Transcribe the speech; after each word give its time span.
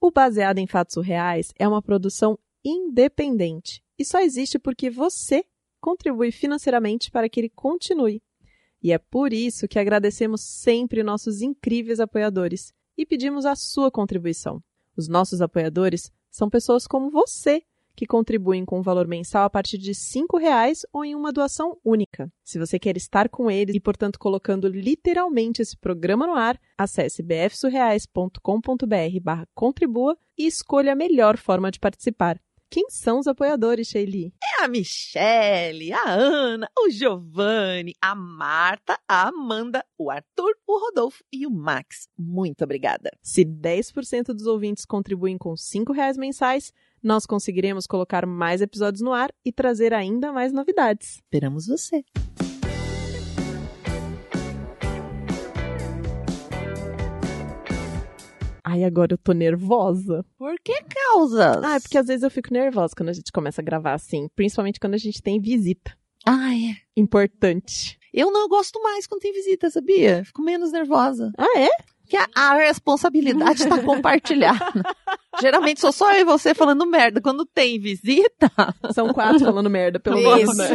O 0.00 0.10
Baseado 0.10 0.56
em 0.56 0.66
Fatos 0.66 0.94
Surreais 0.94 1.52
é 1.58 1.68
uma 1.68 1.82
produção 1.82 2.38
independente 2.64 3.82
e 3.98 4.04
só 4.04 4.18
existe 4.20 4.58
porque 4.58 4.88
você 4.88 5.44
contribui 5.78 6.32
financeiramente 6.32 7.10
para 7.10 7.28
que 7.28 7.38
ele 7.38 7.50
continue. 7.50 8.22
E 8.82 8.92
é 8.92 8.98
por 8.98 9.30
isso 9.30 9.68
que 9.68 9.78
agradecemos 9.78 10.40
sempre 10.40 11.02
nossos 11.02 11.42
incríveis 11.42 12.00
apoiadores 12.00 12.72
e 12.96 13.04
pedimos 13.04 13.44
a 13.44 13.54
sua 13.54 13.90
contribuição. 13.90 14.62
Os 14.96 15.06
nossos 15.06 15.42
apoiadores 15.42 16.10
são 16.30 16.48
pessoas 16.48 16.86
como 16.86 17.10
você, 17.10 17.62
que 17.94 18.06
contribuem 18.06 18.64
com 18.64 18.78
um 18.78 18.82
valor 18.82 19.06
mensal 19.06 19.44
a 19.44 19.50
partir 19.50 19.78
de 19.78 19.92
R$ 19.92 20.40
reais 20.40 20.86
ou 20.92 21.04
em 21.04 21.14
uma 21.14 21.32
doação 21.32 21.78
única. 21.84 22.30
Se 22.42 22.58
você 22.58 22.78
quer 22.78 22.96
estar 22.96 23.28
com 23.28 23.50
eles 23.50 23.74
e, 23.74 23.80
portanto, 23.80 24.18
colocando 24.18 24.68
literalmente 24.68 25.62
esse 25.62 25.76
programa 25.76 26.26
no 26.26 26.34
ar, 26.34 26.58
acesse 26.76 27.22
bfsurreais.com.br 27.22 29.20
barra 29.22 29.46
contribua 29.54 30.16
e 30.36 30.46
escolha 30.46 30.92
a 30.92 30.96
melhor 30.96 31.36
forma 31.36 31.70
de 31.70 31.78
participar. 31.78 32.40
Quem 32.70 32.88
são 32.88 33.18
os 33.18 33.26
apoiadores, 33.26 33.88
Sheili? 33.88 34.32
É 34.60 34.62
a 34.62 34.68
Michele, 34.68 35.92
a 35.92 36.08
Ana, 36.08 36.70
o 36.78 36.88
Giovanni, 36.88 37.96
a 38.00 38.14
Marta, 38.14 38.96
a 39.08 39.26
Amanda, 39.26 39.84
o 39.98 40.08
Arthur, 40.08 40.56
o 40.64 40.78
Rodolfo 40.78 41.24
e 41.32 41.48
o 41.48 41.50
Max. 41.50 42.06
Muito 42.16 42.62
obrigada. 42.62 43.10
Se 43.20 43.44
10% 43.44 44.26
dos 44.26 44.46
ouvintes 44.46 44.84
contribuem 44.84 45.36
com 45.36 45.50
R$ 45.54 45.92
reais 45.92 46.16
mensais, 46.16 46.72
nós 47.02 47.26
conseguiremos 47.26 47.88
colocar 47.88 48.24
mais 48.24 48.60
episódios 48.60 49.02
no 49.02 49.12
ar 49.12 49.34
e 49.44 49.50
trazer 49.50 49.92
ainda 49.92 50.32
mais 50.32 50.52
novidades. 50.52 51.16
Esperamos 51.16 51.66
você. 51.66 52.04
Ai, 58.70 58.84
agora 58.84 59.14
eu 59.14 59.18
tô 59.18 59.32
nervosa. 59.32 60.24
Por 60.38 60.54
que 60.62 60.80
causas? 60.84 61.56
Ah, 61.64 61.74
é 61.74 61.80
porque 61.80 61.98
às 61.98 62.06
vezes 62.06 62.22
eu 62.22 62.30
fico 62.30 62.54
nervosa 62.54 62.94
quando 62.96 63.08
a 63.08 63.12
gente 63.12 63.32
começa 63.32 63.60
a 63.60 63.64
gravar 63.64 63.94
assim, 63.94 64.28
principalmente 64.36 64.78
quando 64.78 64.94
a 64.94 64.98
gente 64.98 65.20
tem 65.20 65.40
visita. 65.40 65.92
Ah, 66.24 66.54
é. 66.54 66.76
Importante. 66.96 67.98
Eu 68.14 68.30
não 68.30 68.46
gosto 68.48 68.80
mais 68.80 69.08
quando 69.08 69.22
tem 69.22 69.32
visita, 69.32 69.70
sabia? 69.70 70.24
Fico 70.24 70.40
menos 70.40 70.70
nervosa. 70.70 71.32
Ah, 71.36 71.58
é? 71.58 71.68
Que 72.08 72.16
a, 72.16 72.54
responsabilidade 72.58 73.62
está 73.62 73.76
compartilhada. 73.82 74.84
Geralmente 75.40 75.80
sou 75.80 75.90
só 75.90 76.12
eu 76.12 76.20
e 76.20 76.24
você 76.24 76.54
falando 76.54 76.86
merda. 76.86 77.20
Quando 77.20 77.44
tem 77.44 77.80
visita. 77.80 78.52
São 78.94 79.12
quatro 79.12 79.40
falando 79.40 79.68
merda, 79.68 79.98
pelo 79.98 80.16
menos. 80.16 80.56
Né? 80.56 80.68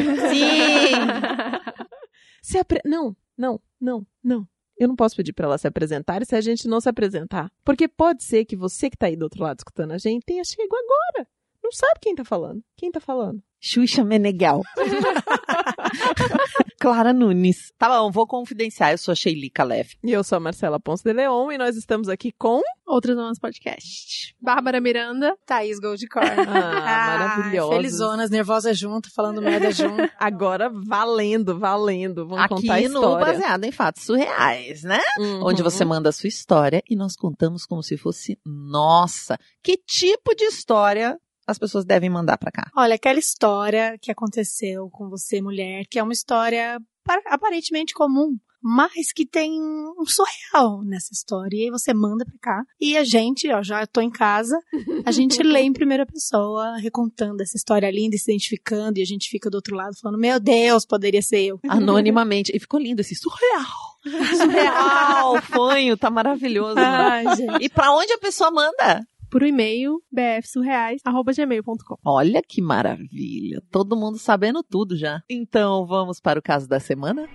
Sim. 2.44 2.60
Apre... 2.60 2.82
Não, 2.84 3.16
não, 3.38 3.62
não, 3.80 4.06
não. 4.22 4.46
Eu 4.78 4.88
não 4.88 4.96
posso 4.96 5.16
pedir 5.16 5.34
pra 5.34 5.46
ela 5.46 5.58
se 5.58 5.68
apresentar 5.68 6.26
se 6.26 6.36
a 6.36 6.42
gente 6.42 6.68
não 6.68 6.82
se 6.82 6.90
apresentar. 6.90 7.52
Porque 7.64 7.88
pode 7.88 8.24
ser 8.24 8.46
que 8.46 8.56
você 8.56 8.90
que 8.90 8.98
tá 8.98 9.08
aí 9.08 9.16
do 9.16 9.24
outro 9.24 9.42
lado 9.42 9.60
escutando 9.60 9.92
a 9.92 9.98
gente 9.98 10.26
tenha 10.26 10.44
chego 10.44 10.76
agora. 10.76 11.28
Não 11.64 11.72
sabe 11.72 12.00
quem 12.02 12.14
tá 12.14 12.24
falando. 12.24 12.64
Quem 12.76 12.92
tá 12.92 13.00
falando? 13.00 13.42
Xuxa 13.66 14.04
Meneghel. 14.04 14.62
Clara 16.80 17.12
Nunes. 17.12 17.74
Tá 17.80 17.90
bom, 17.90 18.12
vou 18.12 18.28
confidenciar. 18.28 18.92
Eu 18.92 18.98
sou 19.00 19.12
a 19.12 19.16
Sheili 19.16 19.50
Calef. 19.50 19.96
E 20.04 20.12
eu 20.12 20.24
sou 20.24 20.36
a 20.36 20.40
Marcela 20.40 20.80
Ponce 20.80 21.04
de 21.04 21.12
Leon 21.12 21.52
e 21.52 21.58
nós 21.58 21.76
estamos 21.76 22.08
aqui 22.08 22.32
com. 22.38 22.62
Outros 22.86 23.16
Nomes 23.16 23.40
Podcast. 23.40 24.36
Bárbara 24.40 24.80
Miranda. 24.80 25.36
Thaís 25.48 25.80
Goldcorn. 25.80 26.30
Ah, 26.48 27.18
maravilhosa. 27.18 27.76
Felizonas, 27.76 28.30
nervosa 28.30 28.72
junto, 28.72 29.12
falando 29.12 29.42
merda 29.42 29.72
junto. 29.72 30.08
Agora 30.20 30.70
valendo, 30.72 31.58
valendo. 31.58 32.28
Vamos 32.28 32.46
Aqui 32.46 32.54
contar 32.54 32.76
a 32.76 32.82
no 32.82 32.86
história. 32.86 33.26
Baseado 33.26 33.64
em 33.64 33.72
Fatos 33.72 34.04
Surreais, 34.04 34.84
né? 34.84 35.02
Uhum. 35.18 35.48
Onde 35.48 35.64
você 35.64 35.84
manda 35.84 36.10
a 36.10 36.12
sua 36.12 36.28
história 36.28 36.84
e 36.88 36.96
nós 36.96 37.16
contamos 37.16 37.66
como 37.66 37.82
se 37.82 37.98
fosse 37.98 38.38
nossa. 38.46 39.40
Que 39.64 39.76
tipo 39.76 40.36
de 40.36 40.44
história 40.44 41.18
as 41.48 41.58
pessoas 41.58 41.86
devem 41.86 42.10
mandar 42.10 42.38
pra 42.38 42.52
cá? 42.52 42.70
Olha, 42.76 42.96
aquela 42.96 43.20
história 43.20 43.98
que 44.02 44.12
aconteceu 44.12 44.90
com 44.90 45.10
você, 45.10 45.42
mulher, 45.42 45.86
que 45.90 46.00
é 46.00 46.04
uma 46.04 46.14
história 46.14 46.80
pa- 47.04 47.22
aparentemente 47.28 47.94
comum, 47.94 48.36
mas 48.68 49.14
que 49.14 49.28
tem 49.28 49.62
um 49.62 50.04
surreal 50.08 50.82
nessa 50.84 51.14
história. 51.14 51.56
E 51.56 51.66
aí 51.66 51.70
você 51.70 51.94
manda 51.94 52.26
pra 52.26 52.34
cá. 52.42 52.64
E 52.82 52.98
a 52.98 53.04
gente, 53.04 53.48
ó, 53.52 53.62
já 53.62 53.86
tô 53.86 54.02
em 54.02 54.10
casa, 54.10 54.58
a 55.06 55.12
gente 55.12 55.44
lê 55.44 55.60
em 55.62 55.72
primeira 55.72 56.04
pessoa, 56.04 56.76
recontando 56.78 57.44
essa 57.44 57.56
história 57.56 57.92
linda, 57.92 58.16
e 58.16 58.20
se 58.20 58.32
identificando, 58.32 58.98
e 58.98 59.04
a 59.04 59.06
gente 59.06 59.30
fica 59.30 59.52
do 59.52 59.56
outro 59.56 59.76
lado 59.76 59.96
falando, 60.02 60.20
meu 60.20 60.40
Deus, 60.40 60.84
poderia 60.84 61.22
ser 61.22 61.42
eu. 61.44 61.60
Anonimamente. 61.70 62.52
E 62.56 62.60
ficou 62.60 62.80
lindo 62.80 63.02
esse 63.02 63.14
surreal. 63.16 63.96
Surreal. 64.36 65.42
Fanho, 65.46 65.96
tá 65.98 66.10
maravilhoso. 66.10 66.76
Ai. 66.80 67.24
E 67.62 67.70
pra 67.70 67.92
onde 67.92 68.12
a 68.14 68.18
pessoa 68.18 68.50
manda? 68.52 69.06
Por 69.30 69.44
e-mail, 69.44 70.02
bfsurreais.gmail.com. 70.12 71.96
Olha 72.06 72.42
que 72.48 72.62
maravilha. 72.62 73.62
Todo 73.72 73.96
mundo 73.96 74.18
sabendo 74.18 74.64
tudo 74.64 74.96
já. 74.96 75.22
Então 75.30 75.86
vamos 75.86 76.20
para 76.22 76.40
o 76.40 76.42
caso 76.42 76.68
da 76.68 76.80
semana? 76.80 77.28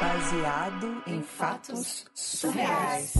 Baseado 0.00 1.02
em 1.06 1.22
fatos 1.22 2.06
surreais. 2.14 3.14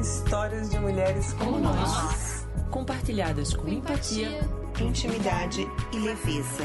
Histórias 0.00 0.70
de 0.70 0.78
mulheres 0.78 1.32
como 1.34 1.58
nós. 1.58 2.48
compartilhadas 2.70 3.54
com 3.54 3.68
empatia, 3.68 4.40
Intimidade 4.80 5.66
e 5.92 5.98
leveza. 5.98 6.64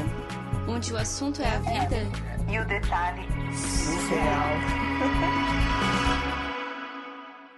onde 0.68 0.92
o 0.92 0.96
assunto 0.96 1.42
é 1.42 1.48
a 1.48 1.58
vida 1.58 1.96
E 2.50 2.58
o 2.58 2.64
detalhe 2.66 3.22
surreal. 3.52 4.48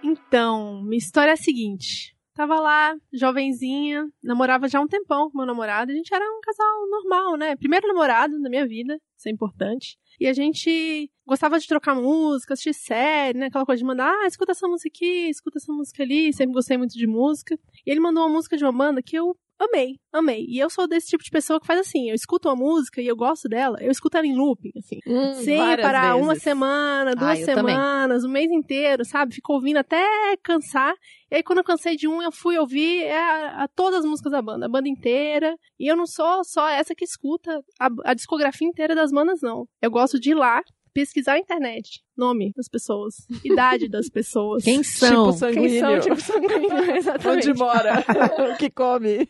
Então, 0.09 0.81
minha 0.83 0.97
história 0.97 1.31
é 1.31 1.33
a 1.33 1.37
seguinte. 1.37 2.15
Tava 2.33 2.59
lá, 2.59 2.95
jovenzinha, 3.13 4.07
namorava 4.23 4.67
já 4.67 4.79
um 4.79 4.87
tempão 4.87 5.29
com 5.29 5.37
meu 5.37 5.45
namorado. 5.45 5.91
A 5.91 5.95
gente 5.95 6.11
era 6.13 6.23
um 6.25 6.39
casal 6.41 6.89
normal, 6.89 7.37
né? 7.37 7.55
Primeiro 7.55 7.87
namorado 7.87 8.41
da 8.41 8.49
minha 8.49 8.65
vida, 8.65 8.97
isso 9.15 9.27
é 9.27 9.31
importante. 9.31 9.97
E 10.19 10.25
a 10.25 10.33
gente 10.33 11.11
gostava 11.27 11.59
de 11.59 11.67
trocar 11.67 11.95
música, 11.95 12.53
assistir 12.53 12.73
série, 12.73 13.37
né? 13.37 13.45
Aquela 13.47 13.65
coisa 13.65 13.79
de 13.79 13.85
mandar, 13.85 14.09
ah, 14.09 14.25
escuta 14.25 14.53
essa 14.53 14.67
música 14.67 14.89
aqui, 14.89 15.29
escuta 15.29 15.59
essa 15.59 15.71
música 15.71 16.01
ali. 16.01 16.33
Sempre 16.33 16.53
gostei 16.53 16.77
muito 16.77 16.97
de 16.97 17.05
música. 17.05 17.59
E 17.85 17.91
ele 17.91 17.99
mandou 17.99 18.23
uma 18.23 18.33
música 18.33 18.57
de 18.57 18.63
uma 18.63 18.71
banda 18.71 19.03
que 19.03 19.17
eu 19.17 19.37
amei, 19.59 19.95
amei. 20.13 20.45
E 20.47 20.57
eu 20.57 20.69
sou 20.69 20.87
desse 20.87 21.07
tipo 21.07 21.23
de 21.23 21.29
pessoa 21.29 21.59
que 21.59 21.67
faz 21.67 21.79
assim, 21.81 22.09
eu 22.09 22.15
escuto 22.15 22.47
uma 22.47 22.55
música 22.55 23.01
e 23.01 23.07
eu 23.07 23.15
gosto 23.15 23.47
dela, 23.49 23.77
eu 23.81 23.91
escuto 23.91 24.17
ela 24.17 24.25
em 24.25 24.35
looping, 24.35 24.71
assim. 24.77 24.99
Hum, 25.05 25.33
Sem 25.33 25.57
parar 25.81 26.15
uma 26.15 26.29
vezes. 26.29 26.43
semana, 26.43 27.13
duas 27.15 27.39
Ah, 27.41 27.45
semanas, 27.45 28.23
um 28.23 28.29
mês 28.29 28.49
inteiro, 28.51 29.03
sabe? 29.05 29.35
Fico 29.35 29.53
ouvindo 29.53 29.77
até 29.77 30.01
cansar. 30.43 30.93
E 31.31 31.35
aí, 31.35 31.43
quando 31.43 31.59
eu 31.59 31.63
cansei 31.63 31.95
de 31.95 32.07
um, 32.07 32.21
eu 32.21 32.31
fui 32.31 32.57
ouvir 32.57 33.03
é, 33.03 33.17
a, 33.17 33.63
a 33.63 33.67
todas 33.67 33.99
as 33.99 34.05
músicas 34.05 34.31
da 34.31 34.41
banda, 34.41 34.65
a 34.65 34.69
banda 34.69 34.89
inteira. 34.89 35.55
E 35.79 35.87
eu 35.91 35.95
não 35.95 36.07
sou 36.07 36.43
só 36.43 36.67
essa 36.69 36.95
que 36.95 37.03
escuta 37.05 37.59
a, 37.79 37.87
a 38.05 38.13
discografia 38.13 38.67
inteira 38.67 38.95
das 38.95 39.11
bandas, 39.11 39.39
não. 39.41 39.65
Eu 39.81 39.91
gosto 39.91 40.19
de 40.19 40.31
ir 40.31 40.35
lá, 40.35 40.61
pesquisar 40.99 41.33
na 41.33 41.39
internet. 41.39 42.01
Nome 42.17 42.51
das 42.55 42.67
pessoas, 42.67 43.15
idade 43.45 43.87
das 43.87 44.09
pessoas. 44.09 44.63
Quem 44.63 44.83
são? 44.83 45.31
Tipo 45.31 45.37
sanguíneo. 45.37 45.69
Quem 45.69 45.79
são, 45.79 45.99
tipo 46.01 46.19
sanguíneo, 46.21 46.95
exatamente. 46.97 47.49
Onde 47.49 47.59
mora? 47.59 48.03
o 48.53 48.57
que 48.57 48.69
come? 48.69 49.27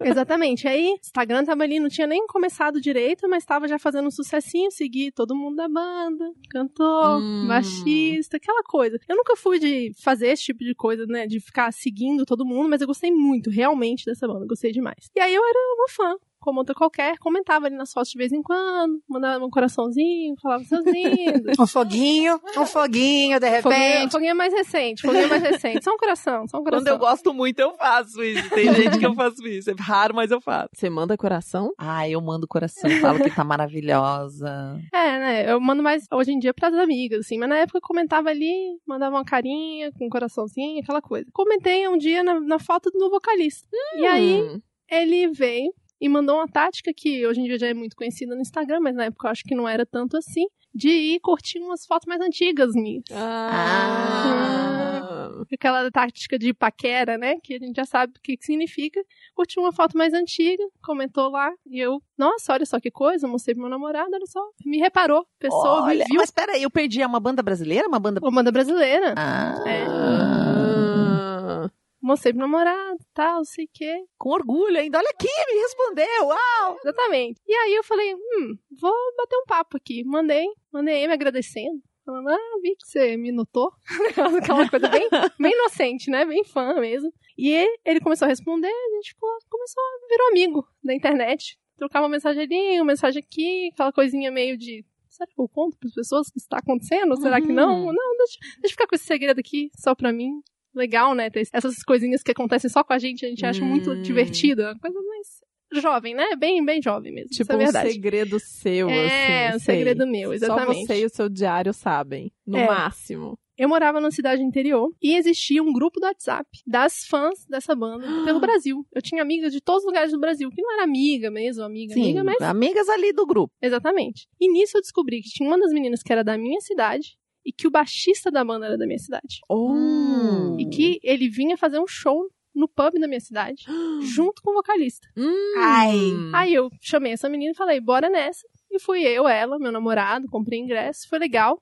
Exatamente. 0.00 0.66
Aí, 0.66 0.96
Instagram 1.00 1.44
tava 1.44 1.62
ali, 1.62 1.78
não 1.78 1.88
tinha 1.88 2.06
nem 2.06 2.26
começado 2.26 2.80
direito, 2.80 3.28
mas 3.28 3.44
tava 3.44 3.68
já 3.68 3.78
fazendo 3.78 4.06
um 4.08 4.10
sucessinho, 4.10 4.70
segui 4.70 5.12
todo 5.12 5.36
mundo 5.36 5.56
da 5.56 5.68
banda, 5.68 6.32
cantor, 6.50 7.20
Hum. 7.22 7.46
baixista, 7.46 8.36
aquela 8.38 8.62
coisa. 8.64 8.98
Eu 9.08 9.16
nunca 9.16 9.36
fui 9.36 9.58
de 9.58 9.92
fazer 10.02 10.28
esse 10.28 10.42
tipo 10.44 10.64
de 10.64 10.74
coisa, 10.74 11.06
né, 11.06 11.26
de 11.26 11.38
ficar 11.40 11.72
seguindo 11.72 12.24
todo 12.24 12.44
mundo, 12.44 12.68
mas 12.68 12.80
eu 12.80 12.86
gostei 12.86 13.10
muito, 13.12 13.50
realmente, 13.50 14.04
dessa 14.04 14.26
banda, 14.26 14.46
gostei 14.46 14.72
demais. 14.72 15.10
E 15.14 15.20
aí 15.20 15.34
eu 15.34 15.42
era 15.44 15.58
uma 15.76 15.88
fã. 15.88 16.16
Como 16.42 16.58
outra 16.58 16.74
qualquer, 16.74 17.16
comentava 17.18 17.66
ali 17.66 17.76
nas 17.76 17.92
fotos 17.92 18.10
de 18.10 18.18
vez 18.18 18.32
em 18.32 18.42
quando, 18.42 19.00
mandava 19.08 19.44
um 19.44 19.48
coraçãozinho, 19.50 20.34
falava 20.42 20.64
seus 20.64 20.84
lindos. 20.84 21.56
Um 21.58 21.66
foguinho, 21.66 22.40
um 22.58 22.66
foguinho, 22.66 23.38
de 23.40 23.60
Foguinho, 23.62 23.80
repente. 23.80 24.12
foguinho 24.12 24.30
é 24.30 24.34
mais 24.34 24.52
recente, 24.52 25.02
foguinho 25.02 25.28
mais 25.28 25.42
recente. 25.42 25.84
Só 25.84 25.92
um 25.94 25.96
coração, 25.96 26.46
só 26.48 26.58
um 26.58 26.64
coração. 26.64 26.84
Quando 26.84 26.88
eu 26.88 26.98
gosto 26.98 27.32
muito, 27.32 27.58
eu 27.60 27.72
faço 27.76 28.22
isso. 28.22 28.50
Tem 28.50 28.72
gente 28.74 28.98
que 28.98 29.06
eu 29.06 29.14
faço 29.14 29.46
isso. 29.46 29.70
É 29.70 29.74
raro, 29.78 30.14
mas 30.14 30.30
eu 30.30 30.40
faço. 30.40 30.68
Você 30.74 30.90
manda 30.90 31.16
coração? 31.16 31.72
Ah, 31.78 32.08
eu 32.08 32.20
mando 32.20 32.46
coração, 32.48 32.90
falo 33.00 33.20
que 33.22 33.30
tá 33.30 33.44
maravilhosa. 33.44 34.80
É, 34.92 35.18
né? 35.18 35.52
Eu 35.52 35.60
mando 35.60 35.82
mais 35.82 36.04
hoje 36.12 36.32
em 36.32 36.38
dia 36.38 36.52
pras 36.52 36.74
amigas, 36.74 37.20
assim. 37.20 37.38
Mas 37.38 37.48
na 37.48 37.56
época 37.58 37.78
eu 37.78 37.82
comentava 37.82 38.28
ali, 38.30 38.76
mandava 38.86 39.16
uma 39.16 39.24
carinha 39.24 39.90
com 39.92 40.06
um 40.06 40.08
coraçãozinho, 40.08 40.80
aquela 40.82 41.00
coisa. 41.00 41.26
Comentei 41.32 41.88
um 41.88 41.96
dia 41.96 42.22
na, 42.22 42.40
na 42.40 42.58
foto 42.58 42.90
do 42.90 43.10
vocalista. 43.10 43.66
E 43.96 44.06
aí 44.06 44.42
Hum. 44.42 44.60
ele 44.90 45.28
veio 45.28 45.72
mandou 46.12 46.36
uma 46.36 46.46
tática 46.46 46.92
que 46.94 47.26
hoje 47.26 47.40
em 47.40 47.44
dia 47.44 47.58
já 47.58 47.66
é 47.68 47.74
muito 47.74 47.96
conhecida 47.96 48.34
no 48.34 48.40
Instagram, 48.40 48.80
mas 48.80 48.94
na 48.94 49.04
época 49.06 49.26
eu 49.26 49.30
acho 49.32 49.42
que 49.44 49.54
não 49.54 49.68
era 49.68 49.84
tanto 49.86 50.16
assim, 50.16 50.44
de 50.74 50.88
ir 50.88 51.20
curtir 51.20 51.58
umas 51.58 51.84
fotos 51.86 52.06
mais 52.06 52.20
antigas 52.20 52.72
minhas. 52.74 53.04
Ah. 53.10 55.30
Aquela 55.52 55.90
tática 55.90 56.38
de 56.38 56.54
paquera, 56.54 57.18
né? 57.18 57.36
Que 57.42 57.54
a 57.54 57.58
gente 57.58 57.76
já 57.76 57.84
sabe 57.84 58.14
o 58.16 58.20
que, 58.22 58.36
que 58.36 58.44
significa. 58.44 59.00
Curti 59.34 59.58
uma 59.58 59.72
foto 59.72 59.96
mais 59.98 60.14
antiga, 60.14 60.62
comentou 60.82 61.30
lá, 61.30 61.50
e 61.66 61.78
eu, 61.78 62.00
nossa, 62.16 62.52
olha 62.52 62.64
só 62.64 62.80
que 62.80 62.90
coisa, 62.90 63.28
mostrei 63.28 63.54
pro 63.54 63.62
meu 63.62 63.70
namorado, 63.70 64.08
olha 64.12 64.26
só, 64.26 64.40
me 64.64 64.78
reparou, 64.78 65.26
pessoa 65.38 65.82
Olha, 65.82 65.98
me 65.98 66.04
viu. 66.04 66.16
mas 66.16 66.30
peraí, 66.30 66.62
eu 66.62 66.70
perdi. 66.70 67.02
É 67.02 67.06
uma 67.06 67.20
banda 67.20 67.42
brasileira? 67.42 67.88
Uma 67.88 67.98
banda. 67.98 68.20
Uma 68.22 68.30
banda 68.30 68.52
brasileira. 68.52 69.14
Ah, 69.16 69.62
É. 69.66 69.84
Ah. 69.86 71.70
Mostrei 72.02 72.32
pro 72.32 72.40
namorado, 72.40 72.98
tal, 73.14 73.44
sei 73.44 73.66
o 73.66 73.68
quê. 73.72 74.04
com 74.18 74.30
orgulho 74.30 74.76
ainda. 74.76 74.98
Olha 74.98 75.10
aqui, 75.10 75.28
me 75.28 75.60
respondeu. 75.60 76.26
Uau! 76.26 76.76
Exatamente. 76.82 77.40
E 77.46 77.54
aí 77.54 77.74
eu 77.74 77.84
falei, 77.84 78.12
hum, 78.14 78.58
vou 78.80 78.92
bater 79.16 79.36
um 79.36 79.46
papo 79.46 79.76
aqui. 79.76 80.02
Mandei, 80.04 80.46
mandei 80.72 81.04
ele 81.04 81.12
agradecendo. 81.12 81.80
Falando, 82.04 82.30
ah, 82.30 82.58
vi 82.60 82.74
que 82.74 82.84
você 82.84 83.16
me 83.16 83.30
notou. 83.30 83.72
Aquela 84.42 84.68
coisa 84.68 84.88
bem, 84.88 85.08
bem 85.38 85.52
inocente, 85.52 86.10
né? 86.10 86.24
Bem 86.24 86.42
fã 86.42 86.74
mesmo. 86.80 87.12
E 87.38 87.48
ele, 87.50 87.78
ele 87.84 88.00
começou 88.00 88.26
a 88.26 88.28
responder, 88.28 88.66
a 88.66 88.94
gente 88.96 89.10
ficou, 89.10 89.30
começou 89.48 89.80
a 89.80 90.08
virar 90.08 90.28
amigo 90.30 90.66
da 90.82 90.92
internet. 90.92 91.56
Trocava 91.76 92.06
uma 92.06 92.12
mensagem 92.12 92.42
ali, 92.42 92.80
uma 92.80 92.86
mensagem 92.86 93.22
aqui, 93.22 93.70
aquela 93.72 93.92
coisinha 93.92 94.30
meio 94.32 94.58
de. 94.58 94.84
Será 95.08 95.26
que 95.26 95.40
eu 95.40 95.48
conto 95.48 95.78
para 95.78 95.88
as 95.88 95.94
pessoas 95.94 96.28
o 96.28 96.32
que 96.32 96.38
está 96.38 96.58
acontecendo? 96.58 97.16
Será 97.20 97.40
que 97.40 97.52
não? 97.52 97.86
Uhum. 97.86 97.92
Não, 97.92 98.16
deixa, 98.16 98.38
deixa 98.40 98.66
eu 98.66 98.70
ficar 98.70 98.86
com 98.88 98.94
esse 98.96 99.04
segredo 99.04 99.38
aqui, 99.38 99.70
só 99.76 99.94
pra 99.94 100.12
mim. 100.12 100.42
Legal, 100.74 101.14
né? 101.14 101.28
Ter 101.30 101.46
essas 101.52 101.82
coisinhas 101.82 102.22
que 102.22 102.30
acontecem 102.30 102.70
só 102.70 102.82
com 102.82 102.92
a 102.92 102.98
gente, 102.98 103.24
a 103.26 103.28
gente 103.28 103.44
acha 103.44 103.64
muito 103.64 103.90
Hum. 103.92 104.02
divertido. 104.02 104.62
Uma 104.62 104.78
coisa 104.78 104.98
mais 105.02 105.82
jovem, 105.82 106.14
né? 106.14 106.36
Bem, 106.36 106.64
bem 106.64 106.80
jovem 106.82 107.12
mesmo. 107.12 107.30
Tipo 107.30 107.52
é 107.52 107.56
um 107.56 107.58
verdade. 107.58 107.90
segredo 107.92 108.38
seu, 108.40 108.88
É, 108.90 109.48
assim. 109.48 109.56
um 109.56 109.58
sei. 109.60 109.74
segredo 109.76 110.06
meu, 110.06 110.32
exatamente. 110.32 110.80
Só 110.80 110.86
você 110.86 111.00
e 111.02 111.06
o 111.06 111.10
seu 111.10 111.28
diário 111.28 111.72
sabem. 111.72 112.30
No 112.46 112.58
É. 112.58 112.66
máximo. 112.66 113.38
Eu 113.56 113.68
morava 113.68 114.00
numa 114.00 114.10
cidade 114.10 114.42
interior 114.42 114.90
e 115.00 115.14
existia 115.14 115.62
um 115.62 115.72
grupo 115.72 116.00
do 116.00 116.06
WhatsApp 116.06 116.48
das 116.66 117.04
fãs 117.06 117.44
dessa 117.46 117.74
banda 117.76 118.04
pelo 118.24 118.40
Brasil. 118.40 118.84
Eu 118.92 119.02
tinha 119.02 119.22
amigas 119.22 119.52
de 119.52 119.60
todos 119.60 119.82
os 119.82 119.86
lugares 119.86 120.10
do 120.10 120.18
Brasil, 120.18 120.50
que 120.50 120.60
não 120.60 120.72
era 120.72 120.82
amiga 120.84 121.30
mesmo, 121.30 121.62
amiga, 121.62 121.92
Sim, 121.94 122.02
amiga, 122.18 122.24
mas 122.24 122.40
amigas 122.40 122.88
ali 122.88 123.12
do 123.12 123.26
grupo. 123.26 123.52
exatamente. 123.62 124.26
E 124.40 124.50
nisso 124.50 124.78
eu 124.78 124.80
descobri 124.80 125.20
que 125.20 125.28
tinha 125.28 125.48
uma 125.48 125.58
das 125.58 125.70
meninas 125.72 126.02
que 126.02 126.10
era 126.12 126.24
da 126.24 126.36
minha 126.38 126.60
cidade 126.60 127.16
e 127.44 127.52
que 127.52 127.66
o 127.66 127.70
baixista 127.70 128.30
da 128.30 128.44
banda 128.44 128.66
era 128.66 128.78
da 128.78 128.86
minha 128.86 128.98
cidade. 128.98 129.40
Hum. 129.50 130.56
E 130.58 130.66
que 130.68 131.00
ele 131.02 131.28
vinha 131.28 131.56
fazer 131.56 131.78
um 131.78 131.86
show 131.86 132.28
no 132.54 132.68
pub 132.68 132.98
da 133.00 133.08
minha 133.08 133.20
cidade, 133.20 133.64
junto 134.14 134.42
com 134.42 134.50
o 134.50 134.54
vocalista. 134.54 135.08
Hum. 135.16 135.54
Ai. 135.58 135.98
Aí 136.34 136.54
eu 136.54 136.70
chamei 136.80 137.12
essa 137.12 137.28
menina 137.28 137.52
e 137.52 137.56
falei, 137.56 137.80
bora 137.80 138.08
nessa. 138.08 138.46
E 138.70 138.78
fui 138.78 139.02
eu, 139.02 139.28
ela, 139.28 139.58
meu 139.58 139.72
namorado, 139.72 140.28
comprei 140.28 140.58
ingresso, 140.58 141.08
foi 141.08 141.18
legal. 141.18 141.60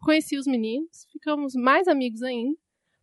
Conheci 0.00 0.36
os 0.36 0.46
meninos, 0.46 1.06
ficamos 1.10 1.54
mais 1.54 1.88
amigos 1.88 2.22
ainda. 2.22 2.56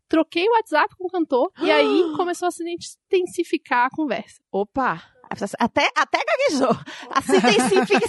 Troquei 0.08 0.48
o 0.48 0.54
WhatsApp 0.54 0.96
com 0.98 1.06
o 1.06 1.10
cantor 1.10 1.52
e 1.62 1.70
aí 1.70 2.04
começou 2.18 2.48
a 2.48 2.52
se 2.52 2.64
intensificar 2.68 3.86
a 3.86 3.90
conversa. 3.90 4.42
Opa! 4.52 5.19
Até, 5.60 5.90
até 5.96 6.20
gaguejou. 6.26 6.76
A 7.10 7.22
Se 7.22 7.38
intensifica, 7.38 8.08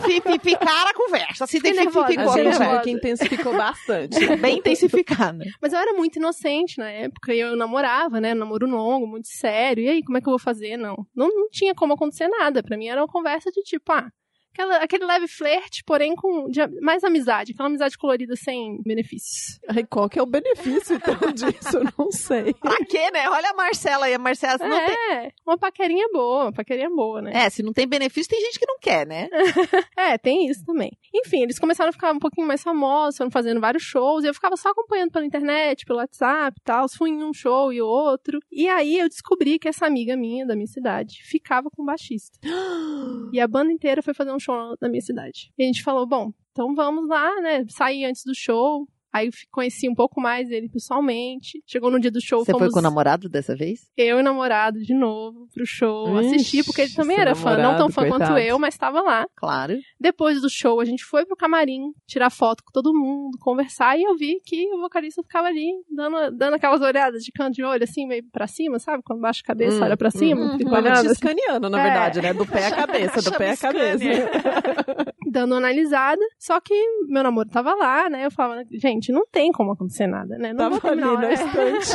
se 0.00 0.16
intensificar 0.16 0.88
a 0.88 0.94
conversa. 0.94 1.46
Se 1.46 1.58
intensificou 1.58 2.02
A 2.02 2.06
conversa. 2.06 2.80
que 2.80 2.90
intensificou 2.90 3.56
bastante. 3.56 4.36
Bem 4.36 4.58
intensificada. 4.58 5.44
Mas 5.62 5.72
eu 5.72 5.78
era 5.78 5.92
muito 5.94 6.16
inocente 6.16 6.78
na 6.78 6.90
época 6.90 7.32
e 7.32 7.40
eu 7.40 7.54
namorava, 7.56 8.20
né? 8.20 8.34
Namoro 8.34 8.66
longo, 8.66 9.06
muito 9.06 9.28
sério. 9.28 9.84
E 9.84 9.88
aí, 9.88 10.02
como 10.02 10.18
é 10.18 10.20
que 10.20 10.28
eu 10.28 10.32
vou 10.32 10.38
fazer? 10.38 10.76
Não. 10.76 10.96
Não, 11.14 11.28
não 11.28 11.48
tinha 11.50 11.74
como 11.74 11.92
acontecer 11.94 12.28
nada. 12.28 12.62
Pra 12.62 12.76
mim 12.76 12.88
era 12.88 13.00
uma 13.00 13.08
conversa 13.08 13.50
de 13.50 13.62
tipo, 13.62 13.92
ah, 13.92 14.08
aquela, 14.54 14.76
aquele 14.76 15.04
leve 15.04 15.26
flerte, 15.28 15.82
porém 15.84 16.14
com 16.14 16.48
de- 16.48 16.80
mais 16.80 17.02
amizade. 17.04 17.52
Aquela 17.52 17.68
amizade 17.68 17.98
colorida 17.98 18.36
sem 18.36 18.80
benefícios. 18.84 19.58
Ai, 19.68 19.84
qual 19.84 20.08
que 20.08 20.18
é 20.18 20.22
o 20.22 20.26
benefício, 20.26 20.96
então, 20.96 21.14
disso? 21.34 21.76
Eu 21.78 21.84
Não 21.98 22.10
sei. 22.12 22.54
Pra 22.54 22.76
quê, 22.86 23.10
né? 23.10 23.28
Olha 23.28 23.50
a 23.50 23.54
Marcela 23.54 24.06
aí. 24.06 24.14
A 24.14 24.18
Marcela, 24.18 24.58
se 24.58 24.66
não 24.66 24.86
tem... 24.86 24.96
é, 25.12 25.32
uma 25.46 25.58
paquerinha 25.58 26.06
boa, 26.12 26.44
uma 26.44 26.52
paquerinha 26.52 26.88
boa, 26.88 27.20
né? 27.20 27.32
É, 27.34 27.50
se 27.50 27.62
não 27.62 27.72
tem 27.72 27.86
benefício, 27.86 28.30
tem 28.30 28.40
gente 28.40 28.58
que 28.58 28.66
não 28.66 28.78
quer, 28.78 29.06
né? 29.06 29.28
É, 29.96 30.16
tem 30.18 30.46
isso 30.48 30.64
também. 30.64 30.90
Enfim, 31.14 31.42
eles 31.42 31.58
começaram 31.58 31.90
a 31.90 31.92
ficar 31.92 32.12
um 32.12 32.18
pouquinho 32.18 32.46
mais 32.46 32.62
famosos, 32.62 33.16
foram 33.16 33.30
fazendo 33.30 33.60
vários 33.60 33.82
shows, 33.82 34.24
e 34.24 34.26
eu 34.28 34.34
ficava 34.34 34.56
só 34.56 34.70
acompanhando 34.70 35.10
pela 35.12 35.24
internet, 35.24 35.84
pelo 35.84 35.98
WhatsApp 35.98 36.56
e 36.58 36.62
tal, 36.64 36.86
fui 36.88 37.10
em 37.10 37.22
um 37.22 37.32
show 37.32 37.72
e 37.72 37.80
outro. 37.80 38.38
E 38.52 38.68
aí 38.68 38.98
eu 38.98 39.08
descobri 39.08 39.58
que 39.58 39.68
essa 39.68 39.86
amiga 39.86 40.16
minha, 40.16 40.46
da 40.46 40.54
minha 40.54 40.66
cidade, 40.66 41.22
ficava 41.24 41.70
com 41.70 41.82
o 41.82 41.86
baixista. 41.86 42.38
E 43.32 43.40
a 43.40 43.48
banda 43.48 43.72
inteira 43.72 44.02
foi 44.02 44.14
fazer 44.14 44.30
um 44.32 44.38
show 44.44 44.76
na 44.80 44.88
minha 44.88 45.00
cidade. 45.00 45.50
E 45.58 45.62
a 45.62 45.66
gente 45.66 45.82
falou, 45.82 46.06
bom, 46.06 46.32
então 46.52 46.74
vamos 46.74 47.08
lá, 47.08 47.40
né, 47.40 47.64
sair 47.68 48.04
antes 48.04 48.24
do 48.24 48.34
show. 48.34 48.86
Aí 49.14 49.30
conheci 49.52 49.88
um 49.88 49.94
pouco 49.94 50.20
mais 50.20 50.50
ele 50.50 50.68
pessoalmente. 50.68 51.62
Chegou 51.66 51.88
no 51.88 52.00
dia 52.00 52.10
do 52.10 52.20
show, 52.20 52.40
Você 52.44 52.50
foi 52.50 52.58
fomos 52.58 52.72
com 52.74 52.80
o 52.80 52.82
namorado 52.82 53.28
dessa 53.28 53.54
vez? 53.54 53.80
eu 53.96 54.18
e 54.18 54.20
o 54.20 54.24
namorado 54.24 54.80
de 54.80 54.92
novo 54.92 55.46
pro 55.54 55.64
show, 55.64 56.20
Ixi, 56.20 56.34
assistir, 56.34 56.64
porque 56.64 56.80
ele 56.82 56.92
também 56.94 57.16
era 57.16 57.34
fã, 57.36 57.50
não 57.50 57.56
tão 57.56 57.62
namorado, 57.86 57.92
fã 57.92 58.02
quanto 58.08 58.18
coitado. 58.26 58.38
eu, 58.40 58.58
mas 58.58 58.74
estava 58.74 59.00
lá. 59.00 59.24
Claro. 59.36 59.78
Depois 60.00 60.40
do 60.40 60.50
show, 60.50 60.80
a 60.80 60.84
gente 60.84 61.04
foi 61.04 61.24
pro 61.24 61.36
camarim, 61.36 61.92
tirar 62.08 62.28
foto 62.30 62.64
com 62.64 62.72
todo 62.72 62.92
mundo, 62.92 63.38
conversar, 63.38 63.96
e 63.96 64.02
eu 64.02 64.16
vi 64.16 64.40
que 64.44 64.66
o 64.74 64.80
vocalista 64.80 65.22
ficava 65.22 65.46
ali, 65.46 65.70
dando, 65.88 66.36
dando 66.36 66.54
aquelas 66.54 66.80
olhadas 66.80 67.22
de 67.22 67.30
canto 67.30 67.54
de 67.54 67.62
olho, 67.62 67.84
assim, 67.84 68.06
meio 68.08 68.24
pra 68.32 68.48
cima, 68.48 68.80
sabe? 68.80 69.02
Quando 69.04 69.20
baixa 69.20 69.40
a 69.44 69.46
cabeça, 69.46 69.78
Hum, 69.78 69.84
olha 69.84 69.96
pra 69.96 70.10
cima, 70.10 70.40
hum, 70.44 70.58
fica 70.58 70.70
Tava 70.70 70.82
te 70.82 70.88
olhando, 70.88 70.98
assim, 71.06 71.12
escaneando, 71.12 71.70
na 71.70 71.78
É. 71.80 71.82
verdade, 71.84 72.20
né? 72.20 72.34
Do 72.34 72.44
pé 72.46 72.66
à 72.66 72.70
cabeça, 72.74 73.22
do 73.22 73.36
pé 73.38 73.50
à 73.52 73.56
cabeça. 73.56 74.04
dando 75.30 75.52
uma 75.52 75.58
analisada. 75.58 76.20
Só 76.38 76.60
que 76.60 76.74
meu 77.08 77.22
namoro 77.22 77.48
tava 77.48 77.74
lá, 77.74 78.08
né? 78.08 78.26
Eu 78.26 78.30
falava, 78.30 78.64
gente, 78.72 79.03
não 79.12 79.26
tem 79.26 79.52
como 79.52 79.72
acontecer 79.72 80.06
nada, 80.06 80.36
né? 80.38 80.52
Não 80.52 80.70
vou 80.70 80.80
Tava 80.80 80.92
ali 80.92 81.00
na 81.02 81.32
estante. 81.32 81.90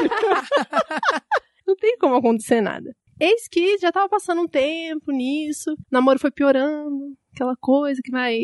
Não 1.69 1.75
tem 1.75 1.95
como 1.97 2.15
acontecer 2.15 2.61
nada. 2.61 2.95
Eis 3.19 3.47
que 3.47 3.77
já 3.77 3.91
tava 3.91 4.09
passando 4.09 4.41
um 4.41 4.47
tempo 4.47 5.11
nisso, 5.11 5.71
o 5.73 5.77
namoro 5.91 6.17
foi 6.17 6.31
piorando, 6.31 7.15
aquela 7.31 7.55
coisa 7.57 8.01
que 8.03 8.09
vai 8.09 8.39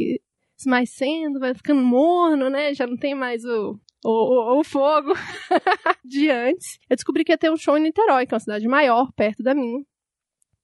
esmaecendo, 0.57 1.39
vai 1.39 1.55
ficando 1.55 1.81
morno, 1.81 2.49
né? 2.51 2.73
Já 2.75 2.85
não 2.85 2.97
tem 2.97 3.15
mais 3.15 3.43
o, 3.43 3.79
o, 4.05 4.09
o, 4.11 4.59
o 4.59 4.63
fogo 4.63 5.13
de 6.05 6.29
antes. 6.29 6.77
Eu 6.87 6.95
descobri 6.95 7.23
que 7.23 7.31
ia 7.31 7.37
ter 7.37 7.51
um 7.51 7.57
show 7.57 7.75
em 7.77 7.81
Niterói, 7.81 8.27
que 8.27 8.33
é 8.33 8.35
uma 8.35 8.39
cidade 8.39 8.67
maior, 8.67 9.11
perto 9.13 9.41
da 9.41 9.55
minha, 9.55 9.83